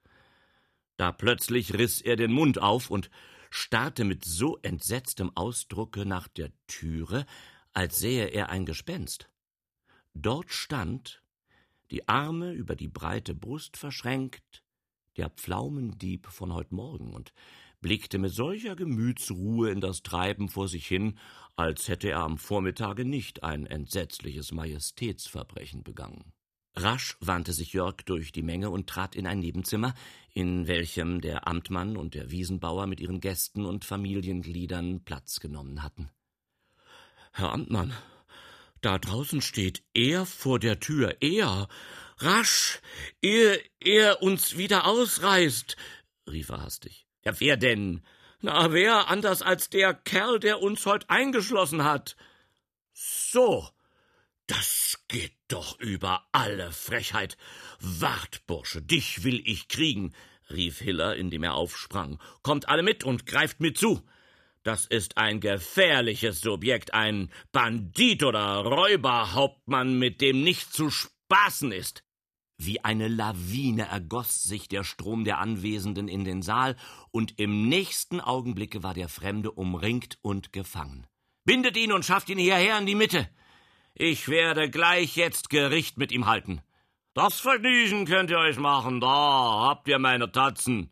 Da 0.97 1.11
plötzlich 1.11 1.73
riß 1.73 2.01
er 2.01 2.15
den 2.15 2.31
Mund 2.31 2.59
auf 2.59 2.89
und 2.89 3.09
starrte 3.49 4.03
mit 4.03 4.25
so 4.25 4.57
entsetztem 4.61 5.31
Ausdrucke 5.35 6.05
nach 6.05 6.27
der 6.27 6.51
Türe, 6.67 7.25
als 7.73 7.99
sähe 7.99 8.27
er 8.27 8.49
ein 8.49 8.65
Gespenst. 8.65 9.29
Dort 10.13 10.51
stand, 10.51 11.21
die 11.91 12.07
Arme 12.07 12.51
über 12.51 12.75
die 12.75 12.87
breite 12.87 13.35
Brust 13.35 13.77
verschränkt, 13.77 14.63
der 15.15 15.29
Pflaumendieb 15.29 16.27
von 16.27 16.53
heut 16.53 16.71
Morgen 16.71 17.13
und 17.13 17.33
blickte 17.79 18.17
mit 18.17 18.33
solcher 18.33 18.75
Gemütsruhe 18.75 19.69
in 19.69 19.81
das 19.81 20.01
Treiben 20.01 20.49
vor 20.49 20.67
sich 20.67 20.87
hin, 20.87 21.17
als 21.55 21.87
hätte 21.87 22.09
er 22.09 22.19
am 22.19 22.37
Vormittage 22.37 23.05
nicht 23.05 23.43
ein 23.43 23.65
entsetzliches 23.67 24.51
Majestätsverbrechen 24.51 25.83
begangen. 25.83 26.33
Rasch 26.77 27.17
wandte 27.19 27.53
sich 27.53 27.73
Jörg 27.73 28.03
durch 28.05 28.31
die 28.31 28.43
Menge 28.43 28.69
und 28.69 28.87
trat 28.87 29.15
in 29.15 29.25
ein 29.25 29.39
Nebenzimmer, 29.39 29.95
in 30.33 30.67
welchem 30.67 31.21
der 31.21 31.47
Amtmann 31.47 31.97
und 31.97 32.13
der 32.13 32.29
Wiesenbauer 32.29 32.85
mit 32.85 32.99
ihren 32.99 33.19
Gästen 33.19 33.65
und 33.65 33.83
Familiengliedern 33.83 35.03
Platz 35.03 35.39
genommen 35.39 35.81
hatten. 35.81 36.11
Herr 37.33 37.51
Amtmann, 37.51 37.93
da 38.81 38.99
draußen 38.99 39.41
steht 39.41 39.83
er 39.95 40.27
vor 40.27 40.59
der 40.59 40.79
Tür, 40.79 41.17
er. 41.19 41.67
Rasch, 42.19 42.79
ehe 43.23 43.59
er 43.79 44.21
uns 44.21 44.57
wieder 44.57 44.85
ausreißt, 44.85 45.75
rief 46.29 46.49
er 46.49 46.61
hastig. 46.61 47.07
Ja, 47.25 47.39
wer 47.39 47.57
denn? 47.57 48.03
Na, 48.39 48.71
wer 48.71 49.07
anders 49.07 49.41
als 49.41 49.71
der 49.71 49.95
Kerl, 49.95 50.39
der 50.39 50.61
uns 50.61 50.85
heut 50.85 51.09
eingeschlossen 51.09 51.83
hat? 51.83 52.15
So, 52.93 53.67
das 54.47 55.03
geht 55.07 55.33
doch 55.47 55.79
über 55.79 56.27
alle 56.31 56.71
Frechheit. 56.71 57.37
Wart, 57.79 58.45
Bursche, 58.47 58.81
dich 58.81 59.23
will 59.23 59.41
ich 59.45 59.67
kriegen, 59.67 60.13
rief 60.49 60.79
Hiller, 60.79 61.15
indem 61.15 61.43
er 61.43 61.55
aufsprang. 61.55 62.19
Kommt 62.41 62.69
alle 62.69 62.83
mit 62.83 63.03
und 63.03 63.25
greift 63.25 63.59
mir 63.59 63.73
zu. 63.73 64.01
Das 64.63 64.85
ist 64.85 65.17
ein 65.17 65.39
gefährliches 65.39 66.41
Subjekt, 66.41 66.93
ein 66.93 67.31
Bandit 67.51 68.23
oder 68.23 68.57
Räuberhauptmann, 68.65 69.97
mit 69.97 70.19
dem 70.19 70.43
nicht 70.43 70.73
zu 70.73 70.89
spaßen 70.89 71.71
ist. 71.71 72.03
Wie 72.57 72.83
eine 72.83 73.07
Lawine 73.07 73.87
ergoss 73.87 74.43
sich 74.43 74.67
der 74.67 74.83
Strom 74.83 75.23
der 75.23 75.37
Anwesenden 75.37 76.07
in 76.07 76.23
den 76.23 76.41
Saal, 76.41 76.75
und 77.11 77.39
im 77.39 77.69
nächsten 77.69 78.19
Augenblicke 78.19 78.81
war 78.81 78.93
der 78.93 79.09
Fremde 79.09 79.51
umringt 79.51 80.17
und 80.21 80.51
gefangen. 80.51 81.05
Bindet 81.45 81.77
ihn 81.77 81.93
und 81.93 82.03
schafft 82.03 82.29
ihn 82.29 82.39
hierher 82.39 82.77
in 82.77 82.87
die 82.87 82.95
Mitte. 82.95 83.29
Ich 83.99 84.27
werde 84.27 84.69
gleich 84.69 85.15
jetzt 85.15 85.49
Gericht 85.49 85.97
mit 85.97 86.11
ihm 86.11 86.27
halten. 86.27 86.61
Das 87.15 87.39
Vergnügen 87.39 88.05
könnt 88.05 88.29
ihr 88.29 88.37
euch 88.37 88.59
machen, 88.59 89.01
da 89.01 89.07
habt 89.07 89.87
ihr 89.87 89.97
meine 89.97 90.31
Tatzen. 90.31 90.91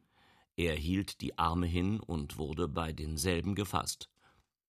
Er 0.56 0.74
hielt 0.74 1.22
die 1.22 1.38
Arme 1.38 1.68
hin 1.68 2.00
und 2.00 2.40
wurde 2.40 2.68
bei 2.68 2.94
denselben 2.94 3.54
gefasst. 3.54 4.10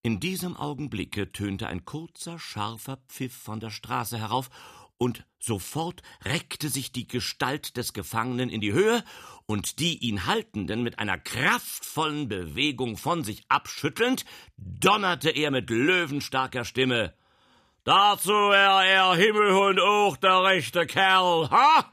In 0.03 0.21
diesem 0.21 0.55
Augenblicke 0.55 1.33
tönte 1.33 1.67
ein 1.69 1.87
kurzer, 1.87 2.39
scharfer 2.39 2.99
Pfiff 3.09 3.35
von 3.35 3.59
der 3.59 3.71
Straße 3.71 4.19
herauf, 4.19 4.51
und 4.99 5.25
sofort 5.39 6.03
reckte 6.23 6.69
sich 6.69 6.93
die 6.93 7.09
Gestalt 7.09 7.79
des 7.79 7.95
Gefangenen 7.95 8.51
in 8.51 8.61
die 8.61 8.75
Höhe, 8.75 9.03
und 9.47 9.79
die 9.79 9.97
ihn 9.97 10.27
Haltenden 10.27 10.83
mit 10.83 10.99
einer 10.99 11.17
kraftvollen 11.17 12.29
Bewegung 12.29 12.99
von 12.99 13.25
sich 13.25 13.45
abschüttelnd, 13.49 14.27
donnerte 14.59 15.31
er 15.31 15.51
mit 15.51 15.71
löwenstarker 15.71 16.67
Stimme 16.67 17.15
Dazu 17.87 18.33
wär 18.33 18.85
er 18.85 19.15
Himmelhund 19.15 19.79
auch 19.79 20.17
der 20.17 20.43
rechte 20.43 20.87
Kerl, 20.87 21.49
ha? 21.51 21.93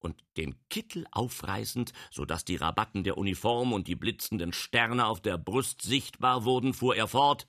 Und 0.00 0.16
den 0.36 0.56
Kittel 0.68 1.06
aufreißend, 1.12 1.92
so 2.10 2.24
dass 2.24 2.44
die 2.44 2.56
Rabatten 2.56 3.04
der 3.04 3.16
Uniform 3.16 3.72
und 3.72 3.86
die 3.86 3.94
blitzenden 3.94 4.52
Sterne 4.52 5.06
auf 5.06 5.20
der 5.20 5.38
Brust 5.38 5.82
sichtbar 5.82 6.44
wurden, 6.44 6.74
fuhr 6.74 6.96
er 6.96 7.06
fort. 7.06 7.46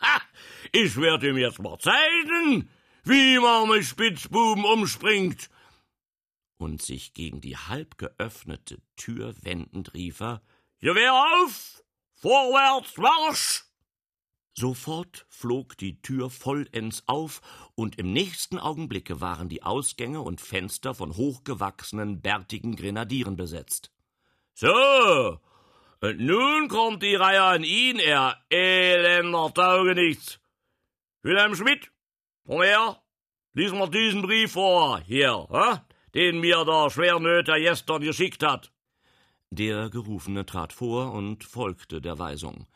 Ha! 0.00 0.20
Ich 0.72 0.96
werde 0.96 1.28
ihm 1.28 1.36
jetzt 1.36 1.60
mal 1.60 1.78
zeigen, 1.78 2.68
wie 3.04 3.38
man 3.38 3.68
mit 3.68 3.84
Spitzbuben 3.84 4.64
umspringt. 4.64 5.48
Und 6.56 6.82
sich 6.82 7.14
gegen 7.14 7.40
die 7.40 7.56
halb 7.56 7.98
geöffnete 7.98 8.82
Tür 8.96 9.32
wendend 9.42 9.94
rief 9.94 10.18
er, 10.18 10.42
Gewehr 10.80 11.14
auf! 11.14 11.84
Vorwärts 12.14 12.96
Marsch! 12.96 13.71
Sofort 14.54 15.26
flog 15.30 15.78
die 15.78 16.00
Tür 16.02 16.28
vollends 16.28 17.04
auf, 17.06 17.40
und 17.74 17.98
im 17.98 18.12
nächsten 18.12 18.58
Augenblicke 18.58 19.20
waren 19.20 19.48
die 19.48 19.62
Ausgänge 19.62 20.20
und 20.20 20.40
Fenster 20.40 20.94
von 20.94 21.16
hochgewachsenen, 21.16 22.20
bärtigen 22.20 22.76
Grenadieren 22.76 23.36
besetzt. 23.36 23.90
So, 24.54 25.40
und 26.00 26.20
nun 26.20 26.68
kommt 26.68 27.02
die 27.02 27.14
Reihe 27.14 27.42
an 27.42 27.64
ihn, 27.64 27.98
er 27.98 28.36
elender 28.50 29.54
Taugenichts. 29.54 30.40
Wilhelm 31.22 31.54
Schmidt, 31.54 31.90
komm 32.44 32.62
her, 32.62 33.00
lies 33.54 33.72
mal 33.72 33.88
diesen 33.88 34.22
Brief 34.22 34.52
vor, 34.52 35.00
hier, 35.00 35.46
hä? 35.50 35.78
den 36.14 36.40
mir 36.40 36.64
der 36.64 36.90
Schwernöter 36.90 37.58
gestern 37.58 38.02
geschickt 38.02 38.42
hat. 38.42 38.72
Der 39.50 39.90
Gerufene 39.90 40.44
trat 40.44 40.72
vor 40.72 41.12
und 41.12 41.44
folgte 41.44 42.00
der 42.00 42.18
Weisung. 42.18 42.66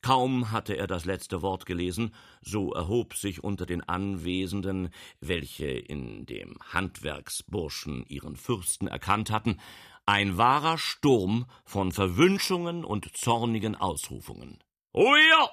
Kaum 0.00 0.52
hatte 0.52 0.76
er 0.76 0.86
das 0.86 1.04
letzte 1.04 1.42
Wort 1.42 1.66
gelesen, 1.66 2.14
so 2.40 2.72
erhob 2.72 3.14
sich 3.14 3.42
unter 3.42 3.66
den 3.66 3.82
Anwesenden, 3.82 4.90
welche 5.20 5.66
in 5.66 6.24
dem 6.24 6.56
Handwerksburschen 6.72 8.04
ihren 8.06 8.36
Fürsten 8.36 8.86
erkannt 8.86 9.30
hatten, 9.30 9.60
ein 10.06 10.38
wahrer 10.38 10.78
Sturm 10.78 11.46
von 11.64 11.92
Verwünschungen 11.92 12.84
und 12.84 13.16
zornigen 13.16 13.74
Ausrufungen. 13.74 14.62
Oh 14.92 15.14
ja, 15.16 15.50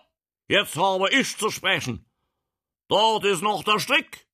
jetzt 0.48 0.76
habe 0.78 1.10
ich 1.12 1.36
zu 1.38 1.50
sprechen. 1.50 2.06
Dort 2.88 3.26
ist 3.26 3.42
noch 3.42 3.64
der 3.64 3.80
Strick. 3.80 4.28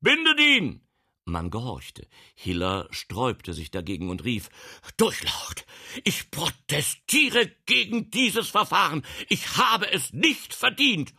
Bindet 0.00 0.40
ihn. 0.40 0.85
Man 1.28 1.50
gehorchte. 1.50 2.06
Hiller 2.36 2.86
sträubte 2.92 3.52
sich 3.52 3.72
dagegen 3.72 4.10
und 4.10 4.24
rief 4.24 4.48
Durchlaucht. 4.96 5.66
Ich 6.04 6.30
protestiere 6.30 7.50
gegen 7.66 8.12
dieses 8.12 8.48
Verfahren. 8.48 9.04
Ich 9.28 9.56
habe 9.56 9.90
es 9.90 10.12
nicht 10.12 10.54
verdient. 10.54 11.12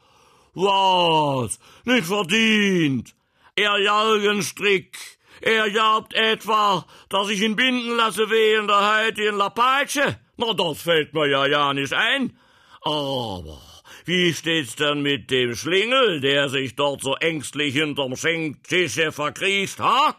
Was? 0.53 1.59
Nicht 1.83 2.07
verdient? 2.07 3.15
Er 3.57 3.77
Jalgenstrick. 3.79 4.97
Er 5.41 5.67
jagt 5.67 6.13
etwa, 6.13 6.85
dass 7.09 7.27
ich 7.27 7.41
ihn 7.41 7.57
binden 7.57 7.97
lasse 7.97 8.29
wegen 8.29 8.67
der 8.67 9.05
heutigen 9.05 9.35
Lapatsche. 9.35 10.21
Na, 10.37 10.53
das 10.53 10.83
fällt 10.83 11.13
mir 11.13 11.27
ja 11.27 11.45
ja 11.47 11.73
nicht 11.73 11.91
ein. 11.91 12.39
Aber 12.81 13.61
wie 14.07 14.33
steht's 14.33 14.75
denn 14.77 15.01
mit 15.01 15.29
dem 15.29 15.53
Schlingel, 15.53 16.21
der 16.21 16.47
sich 16.47 16.75
dort 16.75 17.01
so 17.01 17.15
ängstlich 17.15 17.73
hinterm 17.73 18.15
Schenktische 18.15 19.11
verkriecht, 19.11 19.79
ha? 19.79 20.15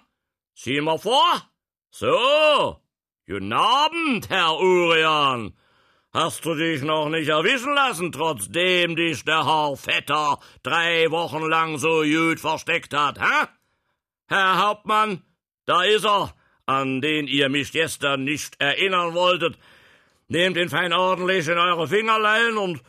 Sieh 0.55 0.83
mal 0.83 0.99
vor. 0.99 1.43
So. 1.91 2.83
Guten 3.27 3.53
Abend, 3.53 4.29
Herr 4.29 4.59
Urian. 4.61 5.55
Hast 6.13 6.45
du 6.45 6.55
dich 6.55 6.83
noch 6.83 7.09
nicht 7.09 7.29
erwischen 7.29 7.75
lassen, 7.75 8.13
trotzdem 8.13 8.95
dich 8.95 9.25
der 9.25 9.47
Herr 9.47 9.77
Vetter 9.77 10.39
drei 10.63 11.11
Wochen 11.11 11.43
lang 11.49 11.79
so 11.79 12.03
gut 12.03 12.41
versteckt 12.41 12.93
hat, 12.93 13.19
ha? 13.19 13.49
Herr 14.27 14.67
Hauptmann, 14.67 15.23
da 15.65 15.83
ist 15.83 16.05
er, 16.05 16.35
an 16.67 17.01
den 17.01 17.27
ihr 17.27 17.49
mich 17.49 17.73
gestern 17.73 18.25
nicht 18.25 18.61
erinnern 18.61 19.15
wolltet. 19.15 19.59
Nehmt 20.29 20.59
ihn 20.59 20.69
fein 20.69 20.93
ordentlich 20.93 21.49
in 21.49 21.57
eure 21.57 21.89
Fingerlein 21.89 22.59
und 22.59 22.83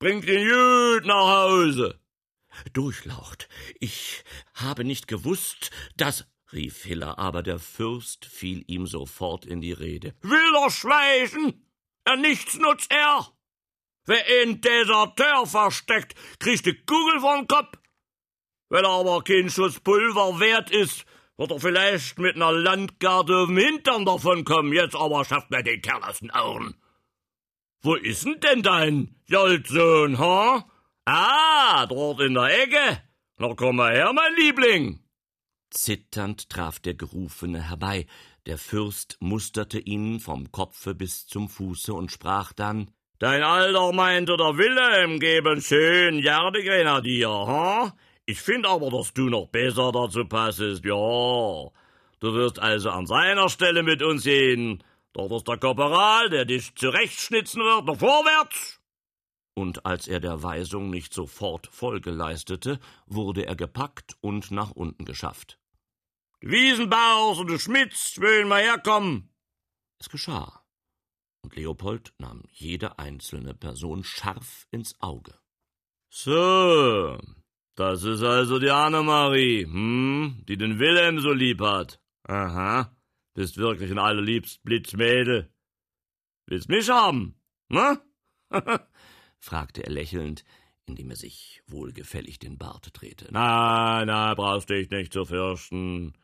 Bringt 0.00 0.24
ihn 0.24 0.48
gut 0.48 1.04
nach 1.04 1.42
Hause. 1.42 2.00
Durchlaucht, 2.72 3.50
ich 3.80 4.24
habe 4.54 4.82
nicht 4.82 5.08
gewusst, 5.08 5.70
dass, 5.94 6.26
rief 6.54 6.84
Hiller, 6.84 7.18
aber 7.18 7.42
der 7.42 7.58
Fürst 7.58 8.24
fiel 8.24 8.64
ihm 8.66 8.86
sofort 8.86 9.44
in 9.44 9.60
die 9.60 9.74
Rede. 9.74 10.14
Will 10.22 10.54
er 10.56 10.70
schweigen? 10.70 11.66
Er 12.04 12.16
nichts 12.16 12.56
nutzt 12.56 12.90
er. 12.90 13.28
Wer 14.06 14.42
in 14.42 14.62
Deserteur 14.62 15.44
versteckt, 15.44 16.14
kriegt 16.38 16.64
die 16.64 16.82
Kugel 16.86 17.20
vom 17.20 17.46
Kopf. 17.46 17.76
Wenn 18.70 18.84
er 18.84 18.90
aber 18.92 19.22
kein 19.22 19.50
Schuss 19.50 19.80
Pulver 19.80 20.40
wert 20.40 20.70
ist, 20.70 21.04
wird 21.36 21.50
er 21.50 21.60
vielleicht 21.60 22.18
mit 22.18 22.36
einer 22.36 22.52
Landgarde 22.52 23.42
im 23.42 23.58
Hintern 23.58 24.06
davon 24.06 24.44
kommen. 24.44 24.72
Jetzt 24.72 24.96
aber 24.96 25.26
schafft 25.26 25.50
mir 25.50 25.62
den 25.62 25.82
Kerl 25.82 26.02
aus 26.02 26.20
den 26.20 26.30
Augen. 26.30 26.80
Wo 27.82 27.94
ist 27.94 28.26
denn 28.42 28.62
dein 28.62 29.14
Joldsohn, 29.26 30.18
ha? 30.18 30.66
Ah, 31.06 31.86
dort 31.86 32.20
in 32.20 32.34
der 32.34 32.62
Ecke. 32.62 33.02
Na 33.38 33.54
komm 33.54 33.76
mal 33.76 33.94
her, 33.94 34.12
mein 34.12 34.34
Liebling. 34.36 35.00
Zitternd 35.70 36.50
traf 36.50 36.78
der 36.78 36.92
Gerufene 36.92 37.70
herbei. 37.70 38.06
Der 38.44 38.58
Fürst 38.58 39.16
musterte 39.20 39.78
ihn 39.78 40.20
vom 40.20 40.52
Kopfe 40.52 40.94
bis 40.94 41.26
zum 41.26 41.48
Fuße 41.48 41.94
und 41.94 42.12
sprach 42.12 42.52
dann 42.52 42.90
Dein 43.18 43.42
Alter 43.42 43.92
meinte 43.92 44.36
der 44.36 44.58
Wilhelm 44.58 45.18
geben 45.18 45.62
schön 45.62 46.18
Jardegrenadier, 46.18 47.28
ha? 47.28 47.94
Ich 48.26 48.40
find 48.40 48.66
aber, 48.66 48.90
dass 48.90 49.14
du 49.14 49.30
noch 49.30 49.48
besser 49.48 49.90
dazu 49.92 50.26
passest, 50.26 50.84
ja. 50.84 51.70
Du 52.20 52.34
wirst 52.34 52.58
also 52.58 52.90
an 52.90 53.06
seiner 53.06 53.48
Stelle 53.48 53.82
mit 53.82 54.02
uns 54.02 54.24
gehen. 54.24 54.82
Dort 55.12 55.32
ist 55.32 55.48
der 55.48 55.58
Korporal, 55.58 56.30
der 56.30 56.44
dich 56.44 56.74
zurechtschnitzen 56.74 57.62
wird, 57.62 57.84
noch 57.84 57.98
vorwärts! 57.98 58.80
Und 59.54 59.84
als 59.84 60.06
er 60.06 60.20
der 60.20 60.42
Weisung 60.42 60.90
nicht 60.90 61.12
sofort 61.12 61.66
Folge 61.66 62.10
leistete, 62.10 62.78
wurde 63.06 63.46
er 63.46 63.56
gepackt 63.56 64.16
und 64.20 64.50
nach 64.50 64.70
unten 64.70 65.04
geschafft. 65.04 65.58
Die 66.42 66.48
Wiesenbaus 66.48 67.38
und 67.38 67.50
die 67.50 67.58
Schmitz 67.58 68.16
mögen 68.16 68.48
mal 68.48 68.62
herkommen. 68.62 69.28
Es 69.98 70.08
geschah. 70.08 70.64
Und 71.42 71.56
Leopold 71.56 72.14
nahm 72.18 72.44
jede 72.50 72.98
einzelne 72.98 73.54
Person 73.54 74.04
scharf 74.04 74.66
ins 74.70 74.98
Auge. 75.00 75.34
So, 76.08 77.18
das 77.74 78.04
ist 78.04 78.22
also 78.22 78.58
die 78.58 78.70
Annemarie, 78.70 79.64
hm, 79.64 80.44
die 80.48 80.56
den 80.56 80.78
Wilhelm 80.78 81.20
so 81.20 81.32
lieb 81.32 81.60
hat. 81.60 82.00
Aha. 82.24 82.90
Bist 83.34 83.56
wirklich 83.56 83.90
ein 83.90 83.98
allerliebst 83.98 84.62
Blitzmädel. 84.62 85.52
Willst 86.46 86.68
mich 86.68 86.88
haben, 86.88 87.40
ne? 87.68 88.00
fragte 89.38 89.84
er 89.84 89.90
lächelnd, 89.90 90.44
indem 90.86 91.10
er 91.10 91.16
sich 91.16 91.62
wohlgefällig 91.66 92.38
den 92.38 92.58
Bart 92.58 92.90
drehte. 92.92 93.28
Na, 93.30 94.04
na, 94.04 94.34
brauchst 94.34 94.70
dich 94.70 94.90
nicht 94.90 95.12
zu 95.12 95.24
fürchten. 95.24 96.14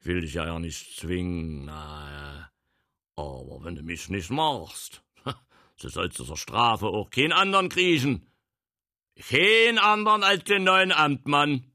Ich 0.00 0.06
will 0.06 0.22
dich 0.22 0.34
ja, 0.34 0.46
ja 0.46 0.58
nicht 0.58 0.98
zwingen, 0.98 1.66
na. 1.66 2.50
Aber 3.16 3.64
wenn 3.64 3.76
du 3.76 3.82
mich 3.82 4.08
nicht 4.08 4.30
machst, 4.30 5.04
so 5.76 5.88
sollst 5.88 6.18
du 6.18 6.24
zur 6.24 6.36
Strafe 6.36 6.86
auch 6.86 7.10
keinen 7.10 7.32
anderen 7.32 7.68
kriechen. 7.68 8.26
Keinen 9.16 9.78
anderen 9.78 10.22
als 10.24 10.44
den 10.44 10.64
neuen 10.64 10.92
Amtmann. 10.92 11.70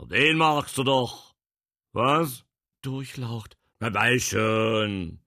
Den 0.00 0.36
magst 0.36 0.76
du 0.76 0.82
doch. 0.82 1.34
Was? 1.92 2.44
Durchlaucht. 2.82 3.56
Na 3.84 3.92
weiß 3.92 4.30
schon. 4.30 5.18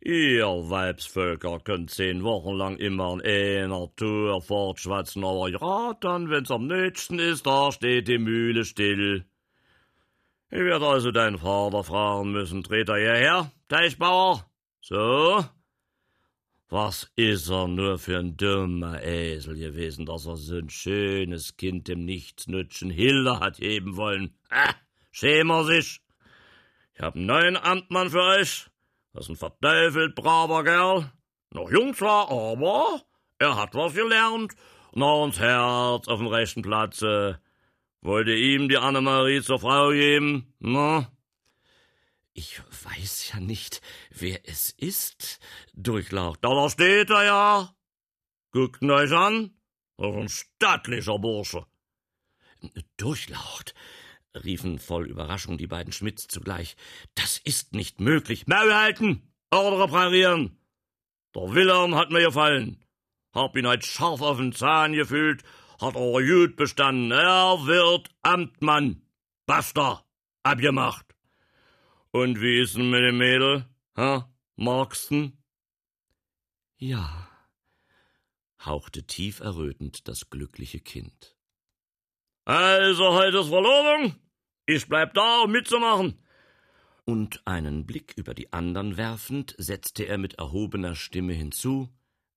Ihr 0.00 0.44
Weibsvölker 0.44 1.60
könnt 1.60 1.92
zehn 1.92 2.24
Wochen 2.24 2.54
lang 2.54 2.78
immer 2.78 3.12
an 3.12 3.20
einer 3.20 3.94
Tour 3.94 4.42
fortschwatzen, 4.42 5.22
aber 5.22 5.48
ja, 5.50 5.94
dann, 6.00 6.28
wenn's 6.28 6.50
am 6.50 6.66
nötigsten 6.66 7.20
ist, 7.20 7.46
da 7.46 7.70
steht 7.70 8.08
die 8.08 8.18
Mühle 8.18 8.64
still. 8.64 9.24
Ich 10.50 10.58
werde 10.58 10.84
also 10.84 11.12
deinen 11.12 11.38
Vater 11.38 11.84
fragen 11.84 12.32
müssen, 12.32 12.64
dreht 12.64 12.88
er 12.88 12.96
hierher, 12.96 13.52
Teichbauer? 13.68 14.50
So? 14.80 15.44
Was 16.68 17.12
ist 17.14 17.48
er 17.50 17.68
nur 17.68 17.98
für 17.98 18.18
ein 18.18 18.36
dummer 18.36 19.00
Esel 19.00 19.54
gewesen, 19.54 20.06
dass 20.06 20.26
er 20.26 20.34
so 20.34 20.56
ein 20.56 20.70
schönes 20.70 21.56
Kind 21.56 21.86
dem 21.86 22.04
Nichtsnützen 22.04 22.90
Hilde 22.90 23.38
hat 23.38 23.58
geben 23.58 23.96
wollen? 23.96 24.34
Ah, 24.50 24.74
schämen 25.12 25.56
er 25.56 25.64
sich! 25.66 26.00
Ich 26.96 27.02
hab 27.02 27.14
einen 27.14 27.26
neuen 27.26 27.58
Amtmann 27.58 28.08
für 28.08 28.22
euch. 28.22 28.70
Das 29.12 29.24
ist 29.24 29.28
ein 29.28 29.36
verteufelt 29.36 30.14
braver 30.14 30.64
Kerl. 30.64 31.12
Noch 31.50 31.70
jung 31.70 31.92
zwar, 31.92 32.30
aber 32.30 33.02
er 33.38 33.54
hat 33.54 33.74
was 33.74 33.92
gelernt. 33.92 34.54
Noch 34.94 35.24
uns 35.24 35.38
Herz 35.38 36.08
auf 36.08 36.18
dem 36.18 36.28
rechten 36.28 36.62
Platze. 36.62 37.38
Wollte 38.00 38.32
ihm 38.32 38.70
die 38.70 38.78
Annemarie 38.78 39.42
zur 39.42 39.58
Frau 39.58 39.90
geben, 39.90 40.54
na? 40.58 41.12
Ich 42.32 42.62
weiß 42.84 43.30
ja 43.34 43.40
nicht, 43.40 43.82
wer 44.08 44.40
es 44.48 44.70
ist, 44.70 45.38
durchlaucht. 45.74 46.42
Da, 46.42 46.48
da 46.48 46.70
steht 46.70 47.10
er 47.10 47.24
ja. 47.24 47.74
Guckt 48.52 48.80
ihn 48.80 48.90
euch 48.90 49.12
an. 49.12 49.50
Das 49.98 50.08
ist 50.08 50.16
ein 50.16 50.28
stattlicher 50.30 51.18
Bursche. 51.18 51.66
Durchlaucht 52.96 53.74
riefen 54.44 54.78
voll 54.78 55.08
Überraschung 55.08 55.58
die 55.58 55.66
beiden 55.66 55.92
Schmidts 55.92 56.28
zugleich. 56.28 56.76
Das 57.14 57.38
ist 57.38 57.74
nicht 57.74 58.00
möglich. 58.00 58.46
Maul 58.46 58.74
halten! 58.74 59.22
Ordre 59.50 59.88
parieren! 59.88 60.58
Der 61.34 61.54
Wilhelm 61.54 61.94
hat 61.94 62.10
mir 62.10 62.24
gefallen. 62.24 62.84
Hab 63.32 63.56
ihn 63.56 63.66
halt 63.66 63.84
scharf 63.84 64.22
auf 64.22 64.38
den 64.38 64.52
Zahn 64.52 64.94
gefühlt, 64.94 65.42
hat 65.80 65.94
er 65.94 66.22
gut 66.22 66.56
bestanden. 66.56 67.10
Er 67.10 67.66
wird 67.66 68.08
Amtmann. 68.22 69.02
Basta. 69.44 70.04
Abgemacht. 70.42 71.14
Und 72.10 72.40
wie 72.40 72.60
ist 72.60 72.76
denn 72.76 72.90
mit 72.90 73.02
dem 73.02 73.18
Mädel? 73.18 73.66
Ha? 73.96 74.30
Magsten? 74.56 75.36
Ja, 76.78 77.28
hauchte 78.64 79.02
tief 79.06 79.40
errötend 79.40 80.08
das 80.08 80.30
glückliche 80.30 80.80
Kind. 80.80 81.36
Also 82.44 83.12
heute 83.12 83.38
ist 83.38 83.48
Verlobung. 83.48 84.14
Ich 84.66 84.88
bleib 84.88 85.14
da, 85.14 85.42
um 85.42 85.52
mitzumachen. 85.52 86.18
Und 87.04 87.40
einen 87.44 87.86
Blick 87.86 88.14
über 88.16 88.34
die 88.34 88.52
anderen 88.52 88.96
werfend, 88.96 89.54
setzte 89.58 90.08
er 90.08 90.18
mit 90.18 90.34
erhobener 90.34 90.96
Stimme 90.96 91.34
hinzu. 91.34 91.88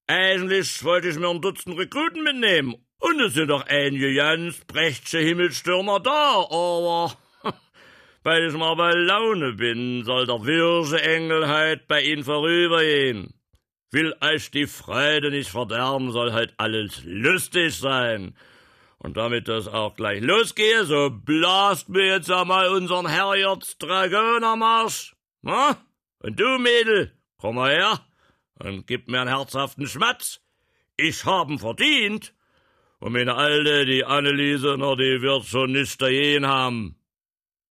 Eigentlich 0.05 0.83
wollte 0.83 1.09
ich 1.09 1.17
mir 1.17 1.29
ein 1.29 1.41
Dutzend 1.41 1.75
Rekruten 1.77 2.23
mitnehmen. 2.23 2.75
Und 2.99 3.19
es 3.21 3.33
sind 3.33 3.49
doch 3.49 3.65
einige 3.65 4.13
ganz 4.13 4.63
prächtige 4.65 5.23
Himmelstürmer 5.23 5.99
da, 5.99 6.45
aber 6.51 7.17
weil 8.23 8.47
ich 8.47 8.53
mal 8.53 8.75
bei 8.75 8.91
Laune 8.91 9.53
bin, 9.53 10.03
soll 10.03 10.27
der 10.27 10.45
Wirsche 10.45 11.01
Engel 11.01 11.47
halt 11.47 11.87
bei 11.87 12.03
ihnen 12.03 12.23
vorübergehen. 12.23 13.33
Will 13.91 14.13
euch 14.21 14.51
die 14.51 14.67
Freude 14.67 15.31
nicht 15.31 15.49
verderben, 15.49 16.11
soll 16.11 16.31
halt 16.31 16.53
alles 16.57 17.01
lustig 17.05 17.75
sein. 17.75 18.35
Und 18.99 19.15
damit 19.15 19.47
das 19.47 19.67
auch 19.67 19.95
gleich 19.95 20.21
losgehe, 20.21 20.83
so 20.83 21.09
blast 21.09 21.87
mir 21.87 22.05
jetzt 22.05 22.29
einmal 22.29 22.67
unseren 22.67 23.07
Herrjords 23.07 23.77
Dragonermarsch. 23.77 25.15
Na? 25.41 25.77
Und 26.19 26.37
du, 26.37 26.59
Mädel, 26.59 27.13
komm 27.37 27.55
mal 27.55 27.71
her 27.71 27.99
und 28.55 28.85
gib 28.87 29.07
mir 29.07 29.21
einen 29.21 29.33
herzhaften 29.33 29.87
Schmatz. 29.87 30.41
Ich 30.97 31.23
hab'n 31.23 31.59
verdient. 31.59 32.33
Und 32.99 33.13
meine 33.13 33.35
Alte, 33.35 33.85
die 33.85 34.03
Anneliese, 34.03 34.75
na, 34.77 34.95
die 34.95 35.21
wird 35.21 35.45
schon 35.45 35.71
nicht 35.71 36.01
dagegen 36.01 36.45
haben. 36.45 36.98